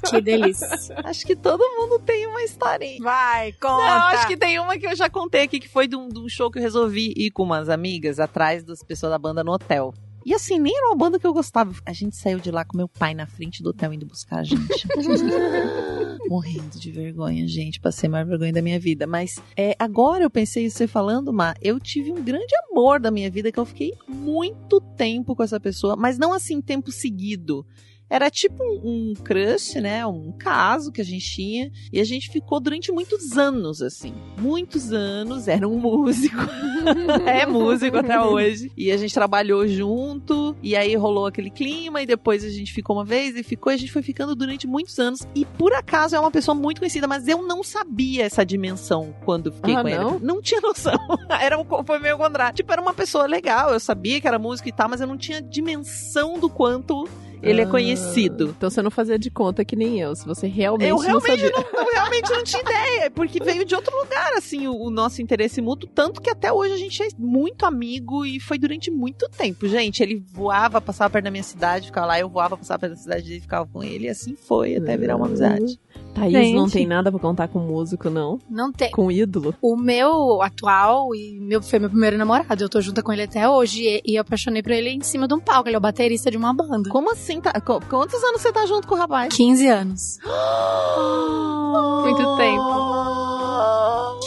Que 0.09 0.21
delícia. 0.21 0.67
Acho 1.03 1.25
que 1.25 1.35
todo 1.35 1.59
mundo 1.77 1.99
tem 1.99 2.25
uma 2.25 2.41
historinha. 2.41 2.99
Vai, 3.01 3.51
conta. 3.53 3.83
Não, 3.83 4.07
acho 4.07 4.27
que 4.27 4.37
tem 4.37 4.59
uma 4.59 4.77
que 4.77 4.87
eu 4.87 4.95
já 4.95 5.09
contei 5.09 5.41
aqui, 5.41 5.59
que 5.59 5.67
foi 5.67 5.87
de 5.87 5.95
um, 5.95 6.07
de 6.07 6.19
um 6.19 6.29
show 6.29 6.49
que 6.49 6.57
eu 6.57 6.63
resolvi 6.63 7.13
ir 7.17 7.31
com 7.31 7.43
umas 7.43 7.67
amigas 7.67 8.19
atrás 8.19 8.63
das 8.63 8.81
pessoas 8.81 9.11
da 9.11 9.19
banda 9.19 9.43
no 9.43 9.51
hotel. 9.51 9.93
E 10.25 10.33
assim, 10.33 10.59
nem 10.59 10.75
era 10.75 10.87
uma 10.87 10.95
banda 10.95 11.19
que 11.19 11.27
eu 11.27 11.33
gostava. 11.33 11.73
A 11.85 11.93
gente 11.93 12.15
saiu 12.15 12.39
de 12.39 12.51
lá 12.51 12.63
com 12.63 12.77
meu 12.77 12.87
pai 12.87 13.13
na 13.13 13.25
frente 13.25 13.61
do 13.61 13.69
hotel 13.69 13.93
indo 13.93 14.05
buscar 14.05 14.39
a 14.39 14.43
gente. 14.43 14.87
Morrendo 16.27 16.79
de 16.79 16.91
vergonha, 16.91 17.47
gente. 17.47 17.79
Passei 17.79 18.07
a 18.07 18.11
maior 18.11 18.25
vergonha 18.25 18.53
da 18.53 18.61
minha 18.61 18.79
vida. 18.79 19.05
Mas 19.05 19.41
é, 19.57 19.75
agora 19.77 20.23
eu 20.23 20.29
pensei 20.29 20.69
você 20.69 20.87
falando, 20.87 21.33
Má, 21.33 21.53
eu 21.61 21.79
tive 21.79 22.11
um 22.11 22.23
grande 22.23 22.53
amor 22.69 22.99
da 22.99 23.11
minha 23.11 23.29
vida 23.29 23.51
que 23.51 23.59
eu 23.59 23.65
fiquei 23.65 23.93
muito 24.07 24.79
tempo 24.95 25.35
com 25.35 25.43
essa 25.43 25.59
pessoa, 25.59 25.95
mas 25.95 26.17
não 26.17 26.33
assim, 26.33 26.61
tempo 26.61 26.91
seguido. 26.91 27.65
Era 28.13 28.29
tipo 28.29 28.63
um, 28.63 28.79
um 28.83 29.13
crush, 29.15 29.81
né? 29.81 30.05
Um 30.05 30.31
caso 30.33 30.91
que 30.91 31.01
a 31.01 31.03
gente 31.03 31.25
tinha. 31.27 31.71
E 31.91 31.99
a 31.99 32.03
gente 32.03 32.29
ficou 32.29 32.59
durante 32.59 32.91
muitos 32.91 33.35
anos, 33.39 33.81
assim. 33.81 34.13
Muitos 34.37 34.93
anos. 34.93 35.47
Era 35.47 35.67
um 35.67 35.79
músico. 35.79 36.37
é 37.25 37.43
músico 37.47 37.97
até 37.97 38.21
hoje. 38.21 38.71
E 38.77 38.91
a 38.91 38.97
gente 38.97 39.11
trabalhou 39.15 39.67
junto. 39.67 40.55
E 40.61 40.75
aí 40.75 40.95
rolou 40.95 41.25
aquele 41.25 41.49
clima. 41.49 42.03
E 42.03 42.05
depois 42.05 42.43
a 42.43 42.49
gente 42.49 42.71
ficou 42.71 42.97
uma 42.97 43.03
vez 43.03 43.35
e 43.35 43.41
ficou. 43.41 43.73
E 43.73 43.75
a 43.75 43.77
gente 43.79 43.91
foi 43.91 44.03
ficando 44.03 44.35
durante 44.35 44.67
muitos 44.67 44.99
anos. 44.99 45.21
E 45.33 45.43
por 45.43 45.73
acaso 45.73 46.15
é 46.15 46.19
uma 46.19 46.29
pessoa 46.29 46.53
muito 46.53 46.81
conhecida. 46.81 47.07
Mas 47.07 47.27
eu 47.27 47.41
não 47.41 47.63
sabia 47.63 48.25
essa 48.25 48.45
dimensão 48.45 49.11
quando 49.25 49.51
fiquei 49.51 49.73
Ah, 49.73 49.81
com 49.81 49.89
não? 49.89 50.15
ele. 50.17 50.23
Não 50.23 50.39
tinha 50.39 50.61
noção. 50.61 50.99
era 51.41 51.59
um, 51.59 51.65
foi 51.83 51.97
meio 51.97 52.19
contrário. 52.19 52.55
Tipo, 52.55 52.73
era 52.73 52.81
uma 52.81 52.93
pessoa 52.93 53.25
legal. 53.25 53.71
Eu 53.73 53.79
sabia 53.79 54.21
que 54.21 54.27
era 54.27 54.37
músico 54.37 54.69
e 54.69 54.71
tal. 54.71 54.87
Mas 54.87 55.01
eu 55.01 55.07
não 55.07 55.17
tinha 55.17 55.41
dimensão 55.41 56.37
do 56.37 56.47
quanto 56.47 57.09
ele 57.43 57.61
é 57.61 57.63
Ah, 57.65 57.67
conhecido. 57.67 58.53
Então 58.57 58.69
você 58.69 58.81
não 58.81 58.89
fazia 58.89 59.19
de 59.19 59.29
conta 59.29 59.63
que 59.65 59.75
nem 59.75 59.99
eu, 59.99 60.15
se 60.15 60.25
você 60.25 60.47
realmente 60.47 60.89
Eu 60.89 60.95
não 60.95 61.01
realmente 61.03 61.41
sabia. 61.41 61.51
não, 61.73 61.81
eu 61.81 61.93
realmente 61.93 62.29
não 62.31 62.43
tinha 62.43 62.61
ideia, 62.61 63.11
porque 63.11 63.43
veio 63.43 63.65
de 63.65 63.75
outro 63.75 63.95
lugar, 63.97 64.33
assim, 64.33 64.65
o, 64.67 64.73
o 64.75 64.89
nosso 64.89 65.21
interesse 65.21 65.61
mútuo, 65.61 65.89
tanto 65.93 66.21
que 66.21 66.29
até 66.29 66.51
hoje 66.51 66.73
a 66.73 66.77
gente 66.77 67.03
é 67.03 67.07
muito 67.17 67.65
amigo 67.65 68.25
e 68.25 68.39
foi 68.39 68.57
durante 68.57 68.89
muito 68.89 69.27
tempo, 69.29 69.67
gente. 69.67 70.01
Ele 70.01 70.23
voava, 70.31 70.79
passava 70.81 71.09
perto 71.09 71.25
da 71.25 71.31
minha 71.31 71.43
cidade, 71.43 71.87
ficava 71.87 72.07
lá, 72.07 72.19
eu 72.19 72.29
voava, 72.29 72.55
passava 72.57 72.79
perto 72.79 72.93
da 72.93 72.99
cidade 72.99 73.23
dele, 73.27 73.41
ficava 73.41 73.67
com 73.67 73.83
ele, 73.83 74.05
e 74.05 74.09
assim 74.09 74.35
foi, 74.35 74.75
até 74.77 74.95
virar 74.97 75.15
uma 75.15 75.25
amizade. 75.27 75.79
Thaís 76.13 76.33
Gente. 76.33 76.55
não 76.55 76.69
tem 76.69 76.85
nada 76.85 77.11
pra 77.11 77.19
contar 77.19 77.47
com 77.47 77.59
músico, 77.59 78.09
não. 78.09 78.39
Não 78.49 78.71
tem. 78.71 78.91
Com 78.91 79.11
ídolo. 79.11 79.55
O 79.61 79.75
meu 79.75 80.41
atual 80.41 81.15
e 81.15 81.39
meu, 81.39 81.61
foi 81.61 81.79
meu 81.79 81.89
primeiro 81.89 82.17
namorado. 82.17 82.63
Eu 82.63 82.69
tô 82.69 82.79
junta 82.81 83.01
com 83.01 83.11
ele 83.11 83.23
até 83.23 83.49
hoje 83.49 83.81
e, 83.83 84.01
e 84.05 84.15
eu 84.15 84.21
apaixonei 84.21 84.61
por 84.61 84.71
ele 84.71 84.89
em 84.91 85.01
cima 85.01 85.27
de 85.27 85.33
um 85.33 85.39
palco. 85.39 85.67
Ele 85.67 85.75
é 85.75 85.77
o 85.79 85.81
baterista 85.81 86.29
de 86.29 86.37
uma 86.37 86.53
banda. 86.53 86.89
Como 86.89 87.11
assim? 87.11 87.41
Tá, 87.41 87.51
qu- 87.59 87.79
quantos 87.89 88.23
anos 88.23 88.41
você 88.41 88.51
tá 88.51 88.65
junto 88.65 88.87
com 88.87 88.95
o 88.95 88.97
rapaz? 88.97 89.33
15 89.35 89.67
anos. 89.67 90.19
Muito 92.03 92.37
tempo. 92.37 92.63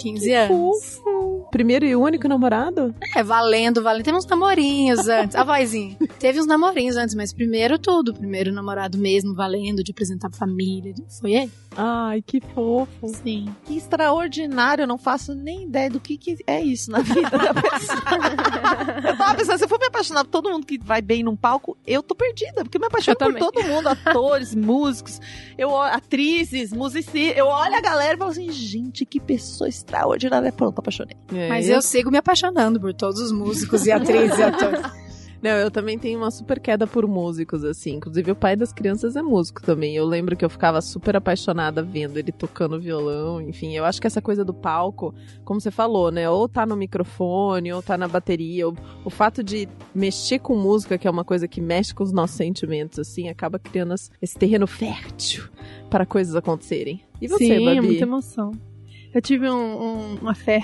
15 0.02 0.32
anos. 0.34 1.00
Primeiro 1.50 1.84
e 1.84 1.96
único 1.96 2.28
namorado? 2.28 2.94
É, 3.14 3.22
valendo, 3.22 3.82
valendo. 3.82 4.04
Teve 4.04 4.16
uns 4.16 4.26
namorinhos 4.26 5.06
antes. 5.08 5.36
A 5.36 5.44
vozinha. 5.44 5.96
Teve 6.18 6.40
uns 6.40 6.46
namorinhos 6.46 6.96
antes, 6.96 7.14
mas 7.14 7.32
primeiro 7.32 7.78
tudo. 7.78 8.12
Primeiro 8.14 8.52
namorado 8.52 8.98
mesmo, 8.98 9.34
valendo, 9.34 9.82
de 9.82 9.92
apresentar 9.92 10.28
pra 10.28 10.38
família. 10.38 10.94
Foi 11.20 11.32
ele? 11.32 11.52
Ai, 11.76 12.22
que 12.22 12.40
fofo. 12.54 13.08
Sim. 13.08 13.54
Que 13.64 13.76
extraordinário, 13.76 14.82
eu 14.82 14.86
não 14.86 14.96
faço 14.96 15.34
nem 15.34 15.64
ideia 15.64 15.90
do 15.90 16.00
que, 16.00 16.16
que 16.16 16.36
é 16.46 16.60
isso 16.60 16.90
na 16.90 17.00
vida 17.00 17.28
da 17.30 17.52
pessoa. 17.60 18.00
eu 19.04 19.16
tava 19.16 19.34
pensando, 19.34 19.58
se 19.58 19.64
eu 19.64 19.68
for 19.68 19.78
me 19.78 19.86
apaixonar 19.86 20.24
por 20.24 20.30
todo 20.30 20.50
mundo 20.50 20.66
que 20.66 20.78
vai 20.78 21.02
bem 21.02 21.22
num 21.22 21.36
palco, 21.36 21.76
eu 21.86 22.02
tô 22.02 22.14
perdida, 22.14 22.62
porque 22.64 22.78
eu 22.78 22.80
me 22.80 22.86
apaixono 22.86 23.16
Eu 23.20 23.32
por 23.32 23.38
todo 23.38 23.62
mundo, 23.64 23.88
atores, 23.88 24.54
músicos, 24.56 25.20
eu, 25.58 25.78
atrizes, 25.80 26.72
musicistas, 26.72 27.36
eu 27.36 27.46
olho 27.46 27.74
a 27.74 27.80
galera 27.80 28.14
e 28.14 28.18
falo 28.18 28.30
assim, 28.30 28.50
gente, 28.50 29.04
que 29.04 29.20
pessoa 29.20 29.68
extraordinária. 29.68 30.50
Pronto, 30.52 30.78
apaixonei. 30.78 31.16
É, 31.36 31.48
Mas 31.48 31.68
eu 31.68 31.80
sigo 31.82 32.10
me 32.10 32.18
apaixonando 32.18 32.80
por 32.80 32.92
todos 32.94 33.20
os 33.20 33.32
músicos 33.32 33.86
e 33.86 33.92
atrizes 33.92 34.38
e 34.38 34.42
atores. 34.44 34.80
Não, 35.42 35.50
eu 35.50 35.70
também 35.70 35.98
tenho 35.98 36.18
uma 36.18 36.30
super 36.30 36.58
queda 36.58 36.86
por 36.86 37.06
músicos, 37.06 37.62
assim. 37.62 37.96
Inclusive, 37.96 38.30
o 38.32 38.34
pai 38.34 38.56
das 38.56 38.72
crianças 38.72 39.14
é 39.16 39.22
músico 39.22 39.62
também. 39.62 39.94
Eu 39.94 40.04
lembro 40.06 40.34
que 40.34 40.44
eu 40.44 40.48
ficava 40.48 40.80
super 40.80 41.14
apaixonada 41.14 41.82
vendo 41.82 42.16
ele 42.16 42.32
tocando 42.32 42.80
violão. 42.80 43.40
Enfim, 43.40 43.76
eu 43.76 43.84
acho 43.84 44.00
que 44.00 44.06
essa 44.06 44.22
coisa 44.22 44.44
do 44.44 44.54
palco, 44.54 45.14
como 45.44 45.60
você 45.60 45.70
falou, 45.70 46.10
né? 46.10 46.28
Ou 46.28 46.48
tá 46.48 46.64
no 46.64 46.74
microfone, 46.74 47.70
ou 47.72 47.82
tá 47.82 47.98
na 47.98 48.08
bateria. 48.08 48.66
ou- 48.66 48.74
o 49.04 49.10
fato 49.10 49.44
de 49.44 49.68
mexer 49.94 50.38
com 50.38 50.56
música, 50.56 50.96
que 50.96 51.06
é 51.06 51.10
uma 51.10 51.22
coisa 51.24 51.46
que 51.46 51.60
mexe 51.60 51.94
com 51.94 52.02
os 52.02 52.12
nossos 52.12 52.36
sentimentos, 52.36 52.98
assim, 52.98 53.28
acaba 53.28 53.58
criando 53.58 53.94
esse 54.20 54.36
terreno 54.38 54.66
fértil 54.66 55.44
para 55.90 56.06
coisas 56.06 56.34
acontecerem. 56.34 57.02
E 57.20 57.28
você, 57.28 57.44
Sim, 57.44 57.52
é 57.52 57.74
Babi? 57.74 57.86
muita 57.86 58.02
emoção. 58.04 58.52
Eu 59.16 59.22
tive 59.22 59.48
um, 59.48 59.54
um- 59.82 60.14
uma 60.20 60.34
fé 60.34 60.60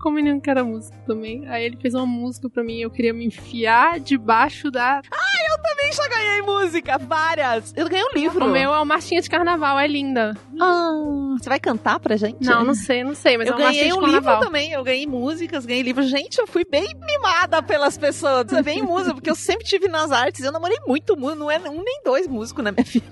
com 0.00 0.08
um 0.08 0.12
menino 0.12 0.40
que 0.40 0.48
era 0.48 0.64
músico 0.64 0.96
também. 1.06 1.46
Aí 1.46 1.62
ele 1.64 1.76
fez 1.76 1.92
uma 1.92 2.06
música 2.06 2.48
pra 2.48 2.64
mim, 2.64 2.78
eu 2.78 2.90
queria 2.90 3.12
me 3.12 3.26
enfiar 3.26 4.00
debaixo 4.00 4.70
da. 4.70 5.02
Também 5.62 5.92
já 5.92 6.08
ganhei 6.08 6.42
música, 6.42 6.98
várias. 6.98 7.72
Eu 7.76 7.88
ganhei 7.88 8.04
um 8.04 8.14
livro. 8.14 8.46
O 8.46 8.50
meu 8.50 8.72
é 8.72 8.76
uma 8.76 8.84
marchinha 8.84 9.20
de 9.20 9.28
carnaval, 9.28 9.78
é 9.78 9.86
linda. 9.86 10.36
Ah, 10.60 10.90
você 11.38 11.48
vai 11.48 11.60
cantar 11.60 11.98
pra 12.00 12.16
gente? 12.16 12.44
Não, 12.44 12.64
não 12.64 12.74
sei, 12.74 13.02
não 13.04 13.14
sei, 13.14 13.36
mas 13.36 13.48
eu 13.48 13.54
é 13.54 13.58
ganhei 13.58 13.92
um 13.92 14.04
livro 14.06 14.40
também, 14.40 14.72
eu 14.72 14.84
ganhei 14.84 15.06
músicas, 15.06 15.66
ganhei 15.66 15.82
livros. 15.82 16.08
Gente, 16.08 16.38
eu 16.38 16.46
fui 16.46 16.64
bem 16.64 16.88
mimada 17.00 17.62
pelas 17.62 17.96
pessoas. 17.98 18.50
Eu 18.52 18.62
bem 18.62 18.82
música, 18.82 19.14
porque 19.14 19.30
eu 19.30 19.34
sempre 19.34 19.64
tive 19.64 19.88
nas 19.88 20.10
artes. 20.10 20.44
Eu 20.44 20.52
namorei 20.52 20.78
muito 20.86 21.16
músico, 21.16 21.38
não 21.40 21.50
é 21.50 21.58
um 21.68 21.82
nem 21.82 22.02
dois 22.04 22.26
músicos 22.26 22.62
na 22.64 22.72
minha 22.72 22.84
vida. 22.86 23.08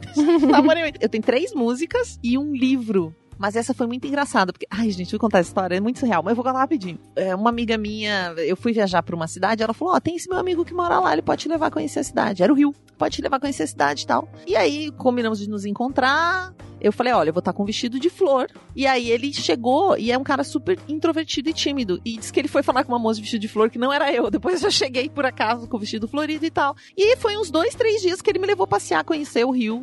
namorei 0.47 0.83
muito. 0.83 1.03
Eu 1.03 1.09
tenho 1.09 1.23
três 1.23 1.53
músicas 1.53 2.19
e 2.23 2.39
um 2.39 2.53
livro. 2.53 3.15
Mas 3.41 3.57
essa 3.57 3.73
foi 3.73 3.87
muito 3.87 4.07
engraçada, 4.07 4.53
porque. 4.53 4.67
Ai, 4.71 4.91
gente, 4.91 5.13
vou 5.13 5.19
contar 5.19 5.39
essa 5.39 5.49
história, 5.49 5.75
é 5.75 5.81
muito 5.81 5.99
surreal, 5.99 6.23
mas 6.23 6.33
eu 6.33 6.37
vou 6.37 6.45
contar 6.45 6.59
rapidinho. 6.59 6.99
É, 7.17 7.35
uma 7.35 7.49
amiga 7.49 7.79
minha, 7.79 8.35
eu 8.37 8.55
fui 8.55 8.71
viajar 8.71 9.03
pra 9.03 9.17
uma 9.17 9.27
cidade, 9.27 9.63
ela 9.63 9.73
falou: 9.73 9.95
Ó, 9.95 10.01
tem 10.01 10.15
esse 10.15 10.29
meu 10.29 10.37
amigo 10.37 10.63
que 10.63 10.75
mora 10.75 11.01
lá, 11.01 11.15
ele 11.15 11.23
pode 11.23 11.41
te 11.41 11.49
levar 11.49 11.69
a 11.69 11.71
conhecer 11.71 12.01
a 12.01 12.05
cidade. 12.05 12.43
Era 12.43 12.53
o 12.53 12.55
Rio, 12.55 12.75
pode 12.99 13.17
te 13.17 13.23
levar 13.23 13.39
a 13.39 13.41
conhecer 13.41 13.63
a 13.63 13.67
cidade 13.67 14.03
e 14.03 14.07
tal. 14.07 14.29
E 14.47 14.55
aí, 14.55 14.91
combinamos 14.93 15.39
de 15.39 15.49
nos 15.49 15.65
encontrar. 15.65 16.55
Eu 16.83 16.93
falei, 16.93 17.13
olha, 17.15 17.31
eu 17.31 17.33
vou 17.33 17.41
estar 17.41 17.55
com 17.55 17.63
um 17.63 17.67
vestido 17.67 17.99
de 17.99 18.11
flor. 18.11 18.47
E 18.77 18.87
aí 18.87 19.11
ele 19.11 19.33
chegou 19.33 19.97
e 19.97 20.13
é 20.13 20.19
um 20.19 20.23
cara 20.23 20.45
super 20.45 20.79
introvertido 20.87 21.49
e 21.49 21.53
tímido. 21.53 22.01
E 22.05 22.19
disse 22.19 22.33
que 22.33 22.41
ele 22.41 22.49
foi 22.49 22.63
falar 22.63 22.85
com 22.85 22.93
uma 22.93 22.99
moça 22.99 23.17
de 23.17 23.23
vestido 23.23 23.41
de 23.41 23.49
flor 23.49 23.71
que 23.71 23.79
não 23.79 23.93
era 23.93 24.13
eu. 24.13 24.31
Depois 24.31 24.63
eu 24.63 24.71
cheguei 24.71 25.09
por 25.09 25.25
acaso 25.25 25.67
com 25.67 25.77
o 25.77 25.81
vestido 25.81 26.09
florido 26.09 26.45
e 26.45 26.51
tal. 26.51 26.75
E 26.97 27.17
foi 27.17 27.37
uns 27.37 27.51
dois, 27.51 27.75
três 27.75 28.01
dias 28.01 28.21
que 28.21 28.31
ele 28.31 28.39
me 28.39 28.47
levou 28.47 28.67
passear, 28.67 29.05
conhecer 29.05 29.45
o 29.45 29.51
Rio 29.51 29.83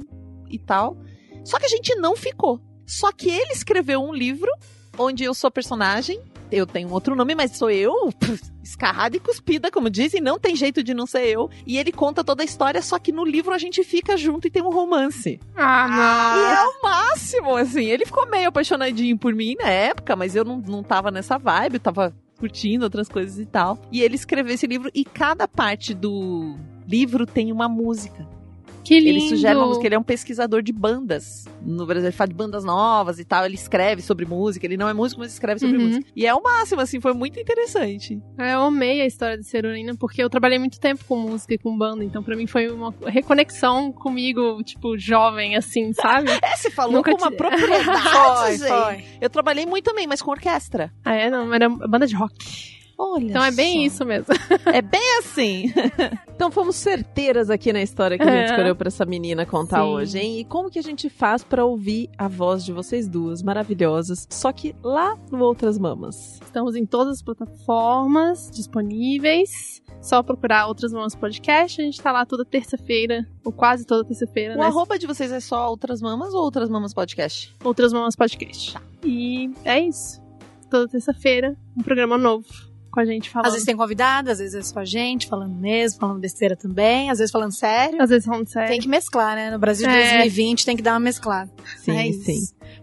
e 0.50 0.60
tal. 0.60 0.98
Só 1.44 1.60
que 1.60 1.66
a 1.66 1.70
gente 1.70 1.96
não 1.96 2.16
ficou. 2.16 2.60
Só 2.88 3.12
que 3.12 3.30
ele 3.30 3.52
escreveu 3.52 4.02
um 4.02 4.14
livro 4.14 4.50
onde 4.98 5.24
eu 5.24 5.34
sou 5.34 5.52
personagem. 5.52 6.20
Eu 6.50 6.66
tenho 6.66 6.90
outro 6.92 7.14
nome, 7.14 7.36
mas 7.36 7.58
sou 7.58 7.70
eu. 7.70 7.94
Escarrada 8.64 9.18
e 9.18 9.20
cuspida, 9.20 9.70
como 9.70 9.90
dizem, 9.90 10.22
não 10.22 10.40
tem 10.40 10.56
jeito 10.56 10.82
de 10.82 10.94
não 10.94 11.06
ser 11.06 11.26
eu. 11.28 11.50
E 11.66 11.78
ele 11.78 11.92
conta 11.92 12.24
toda 12.24 12.42
a 12.42 12.46
história, 12.46 12.82
só 12.82 12.98
que 12.98 13.12
no 13.12 13.26
livro 13.26 13.54
a 13.54 13.58
gente 13.58 13.84
fica 13.84 14.16
junto 14.16 14.48
e 14.48 14.50
tem 14.50 14.62
um 14.62 14.72
romance. 14.72 15.40
Ah, 15.56 16.36
E 16.38 16.54
é 16.54 16.64
o 16.64 16.82
máximo, 16.82 17.56
assim. 17.58 17.86
Ele 17.86 18.06
ficou 18.06 18.26
meio 18.30 18.48
apaixonadinho 18.48 19.18
por 19.18 19.34
mim 19.36 19.56
na 19.60 19.70
época, 19.70 20.16
mas 20.16 20.36
eu 20.36 20.46
não, 20.46 20.58
não 20.60 20.82
tava 20.84 21.12
nessa 21.12 21.38
vibe, 21.38 21.76
eu 21.76 21.80
tava 21.82 22.16
curtindo 22.40 22.86
outras 22.86 23.10
coisas 23.10 23.38
e 23.40 23.46
tal. 23.46 23.78
E 23.92 24.02
ele 24.02 24.16
escreveu 24.16 24.54
esse 24.54 24.68
livro 24.68 24.90
e 24.94 25.04
cada 25.04 25.48
parte 25.48 25.94
do 25.94 26.56
livro 26.88 27.26
tem 27.26 27.52
uma 27.52 27.68
música. 27.68 28.26
Que 28.88 29.00
lindo. 29.00 29.10
Ele 29.10 29.30
sugere 29.30 29.56
uma 29.58 29.68
música, 29.68 29.86
ele 29.86 29.96
é 29.96 30.00
um 30.00 30.04
pesquisador 30.04 30.62
de 30.62 30.72
bandas. 30.72 31.46
No 31.62 31.86
Brasil, 31.86 32.06
ele 32.08 32.16
fala 32.16 32.28
de 32.30 32.34
bandas 32.36 32.64
novas 32.64 33.20
e 33.20 33.26
tal. 33.26 33.46
Ele 33.46 33.56
escreve 33.56 34.02
sobre 34.02 34.26
música. 34.26 34.66
Ele 34.66 34.78
não 34.78 34.88
é 34.88 34.94
músico, 34.94 35.20
mas 35.22 35.34
escreve 35.34 35.60
sobre 35.60 35.78
Uhum. 35.78 35.88
música. 35.88 36.06
E 36.16 36.26
é 36.26 36.34
o 36.34 36.42
máximo, 36.42 36.80
assim, 36.82 37.02
foi 37.02 37.14
muito 37.14 37.40
interessante. 37.40 38.22
É, 38.38 38.54
Eu 38.54 38.62
amei 38.62 39.02
a 39.02 39.06
história 39.06 39.38
de 39.38 39.44
ser 39.44 39.58
heroína, 39.66 39.96
porque 39.96 40.24
eu 40.24 40.30
trabalhei 40.30 40.58
muito 40.58 40.80
tempo 40.80 41.04
com 41.06 41.18
música 41.18 41.54
e 41.54 41.58
com 41.58 41.78
banda, 41.78 42.04
então 42.04 42.24
pra 42.24 42.36
mim 42.36 42.48
foi 42.48 42.70
uma 42.70 42.94
reconexão 43.08 43.92
comigo, 43.92 44.64
tipo, 44.64 44.98
jovem, 44.98 45.56
assim, 45.56 45.92
sabe? 45.94 46.30
É, 46.42 46.56
você 46.56 46.70
falou 46.72 46.94
Nunca 46.94 47.12
com 47.12 47.18
uma 47.18 47.32
te- 47.32 47.38
propriedade, 47.38 47.78
Foi, 48.40 48.58
gente. 48.58 48.68
foi. 48.68 49.04
Eu 49.20 49.30
trabalhei 49.30 49.66
muito 49.66 49.84
também, 49.86 50.08
mas 50.08 50.22
com 50.22 50.32
orquestra. 50.32 50.92
ah, 51.04 51.14
é? 51.14 51.30
Não, 51.30 51.54
era 51.54 51.68
banda 51.68 52.08
de 52.08 52.16
rock. 52.16 52.77
Olha 52.98 53.26
Então 53.26 53.44
é 53.44 53.52
bem 53.52 53.82
só. 53.82 53.86
isso 53.96 54.06
mesmo. 54.06 54.28
É 54.74 54.82
bem 54.82 55.18
assim. 55.20 55.72
Então 56.38 56.52
fomos 56.52 56.76
certeiras 56.76 57.50
aqui 57.50 57.74
na 57.74 57.82
história 57.82 58.16
que 58.16 58.24
a 58.24 58.28
gente 58.28 58.50
É. 58.50 58.52
escolheu 58.52 58.76
pra 58.76 58.90
essa 58.90 59.04
menina 59.06 59.44
contar 59.44 59.82
Sim. 59.82 59.88
hoje, 59.90 60.20
hein? 60.20 60.40
E 60.40 60.46
como 60.46 60.70
que 60.70 60.78
a 60.78 60.84
gente 60.84 61.10
faz 61.10 61.44
pra 61.44 61.66
ouvir 61.66 62.12
a 62.16 62.28
voz 62.28 62.64
de 62.64 62.72
vocês 62.72 63.08
duas 63.08 63.42
maravilhosas, 63.42 64.28
só 64.30 64.52
que 64.52 64.76
lá 64.84 65.18
no 65.32 65.44
Outras 65.44 65.80
Mamas? 65.80 66.40
Estamos 66.44 66.76
em 66.76 66.86
todas 66.86 67.16
as 67.16 67.22
plataformas 67.24 68.52
disponíveis. 68.54 69.82
Só 70.00 70.22
procurar 70.22 70.68
Outras 70.68 70.94
Mãos 70.94 71.16
Podcast. 71.16 71.82
A 71.82 71.86
gente 71.86 72.00
tá 72.00 72.12
lá 72.12 72.24
toda 72.24 72.46
terça-feira, 72.46 73.28
ou 73.44 73.52
quase 73.52 73.84
toda 73.86 74.06
terça-feira, 74.06 74.54
O 74.54 74.58
né? 74.60 74.66
arroba 74.68 74.98
de 75.00 75.08
vocês 75.08 75.32
é 75.32 75.40
só 75.40 75.68
Outras 75.70 76.02
Mamas 76.02 76.36
ou 76.36 76.44
Outras 76.44 76.70
Mamas 76.70 76.94
Podcast? 76.94 77.52
Outras 77.64 77.92
Mãos 77.92 78.16
Podcast. 78.16 78.76
E 79.04 79.50
é 79.66 79.80
isso. 79.80 80.22
Toda 80.70 80.88
terça-feira, 80.88 81.58
um 81.76 81.82
programa 81.82 82.16
novo 82.18 82.46
com 82.98 83.02
a 83.02 83.06
gente 83.06 83.30
falando. 83.30 83.46
Às 83.46 83.54
vezes 83.54 83.66
tem 83.68 83.78
convidado, 83.78 84.32
às 84.32 84.40
vezes 84.40 84.56
é 84.56 84.62
só 84.64 84.80
a 84.80 84.86
gente 84.86 85.28
falando 85.28 85.54
mesmo, 85.54 86.00
falando 86.00 86.20
besteira 86.20 86.56
também, 86.56 87.12
às 87.12 87.20
vezes 87.20 87.32
falando 87.32 87.52
sério. 87.52 88.02
Às 88.02 88.10
vezes 88.10 88.26
falando 88.26 88.48
sério. 88.48 88.70
Tem 88.70 88.80
que 88.80 88.88
mesclar, 88.88 89.36
né? 89.36 89.52
No 89.52 89.60
Brasil 89.60 89.88
de 89.88 89.94
É. 89.94 90.14
2020 90.18 90.66
tem 90.66 90.76
que 90.76 90.82
dar 90.82 90.94
uma 90.94 91.00
mesclada. 91.00 91.52
Sim, 91.78 91.96
É 91.96 92.12
sim. 92.14 92.40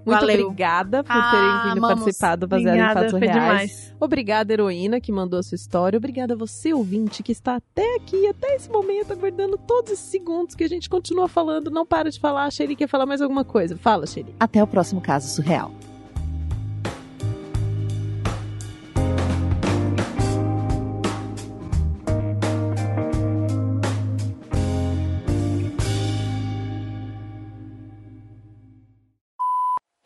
Muito 0.07 0.21
Valeu. 0.21 0.47
obrigada 0.47 1.03
por 1.03 1.11
Ah, 1.13 1.31
terem 1.31 1.75
vindo 1.75 1.85
amamos. 1.85 2.03
participar 2.05 2.37
do 2.37 2.47
Baseado 2.47 2.67
em 2.77 2.81
Obrigada, 2.81 3.01
Fatos 3.01 3.11
foi 3.19 3.21
Reais. 3.29 3.41
demais. 3.71 3.95
Obrigada, 4.01 4.53
heroína, 4.53 5.01
que 5.01 5.11
mandou 5.11 5.39
a 5.39 5.43
sua 5.43 5.57
história. 5.57 5.97
Obrigada 5.97 6.35
a 6.35 6.37
você, 6.37 6.73
ouvinte, 6.73 7.23
que 7.23 7.33
está 7.33 7.57
até 7.57 7.97
aqui, 7.97 8.27
até 8.29 8.55
esse 8.55 8.71
momento, 8.71 9.13
aguardando 9.13 9.59
todos 9.59 9.93
esses 9.93 10.07
segundos 10.11 10.55
que 10.55 10.63
a 10.65 10.69
gente 10.69 10.89
continua 10.89 11.27
falando. 11.27 11.71
Não 11.71 11.85
para 11.85 12.11
de 12.11 12.21
falar. 12.21 12.45
A 12.45 12.51
Sherry 12.51 12.77
quer 12.77 12.87
falar 12.89 13.07
mais 13.07 13.21
alguma 13.21 13.45
coisa. 13.45 13.77
Fala, 13.77 14.07
Sherry. 14.07 14.35
Até 14.39 14.63
o 14.63 14.67
próximo 14.67 15.01
caso 15.01 15.29
surreal. 15.29 15.73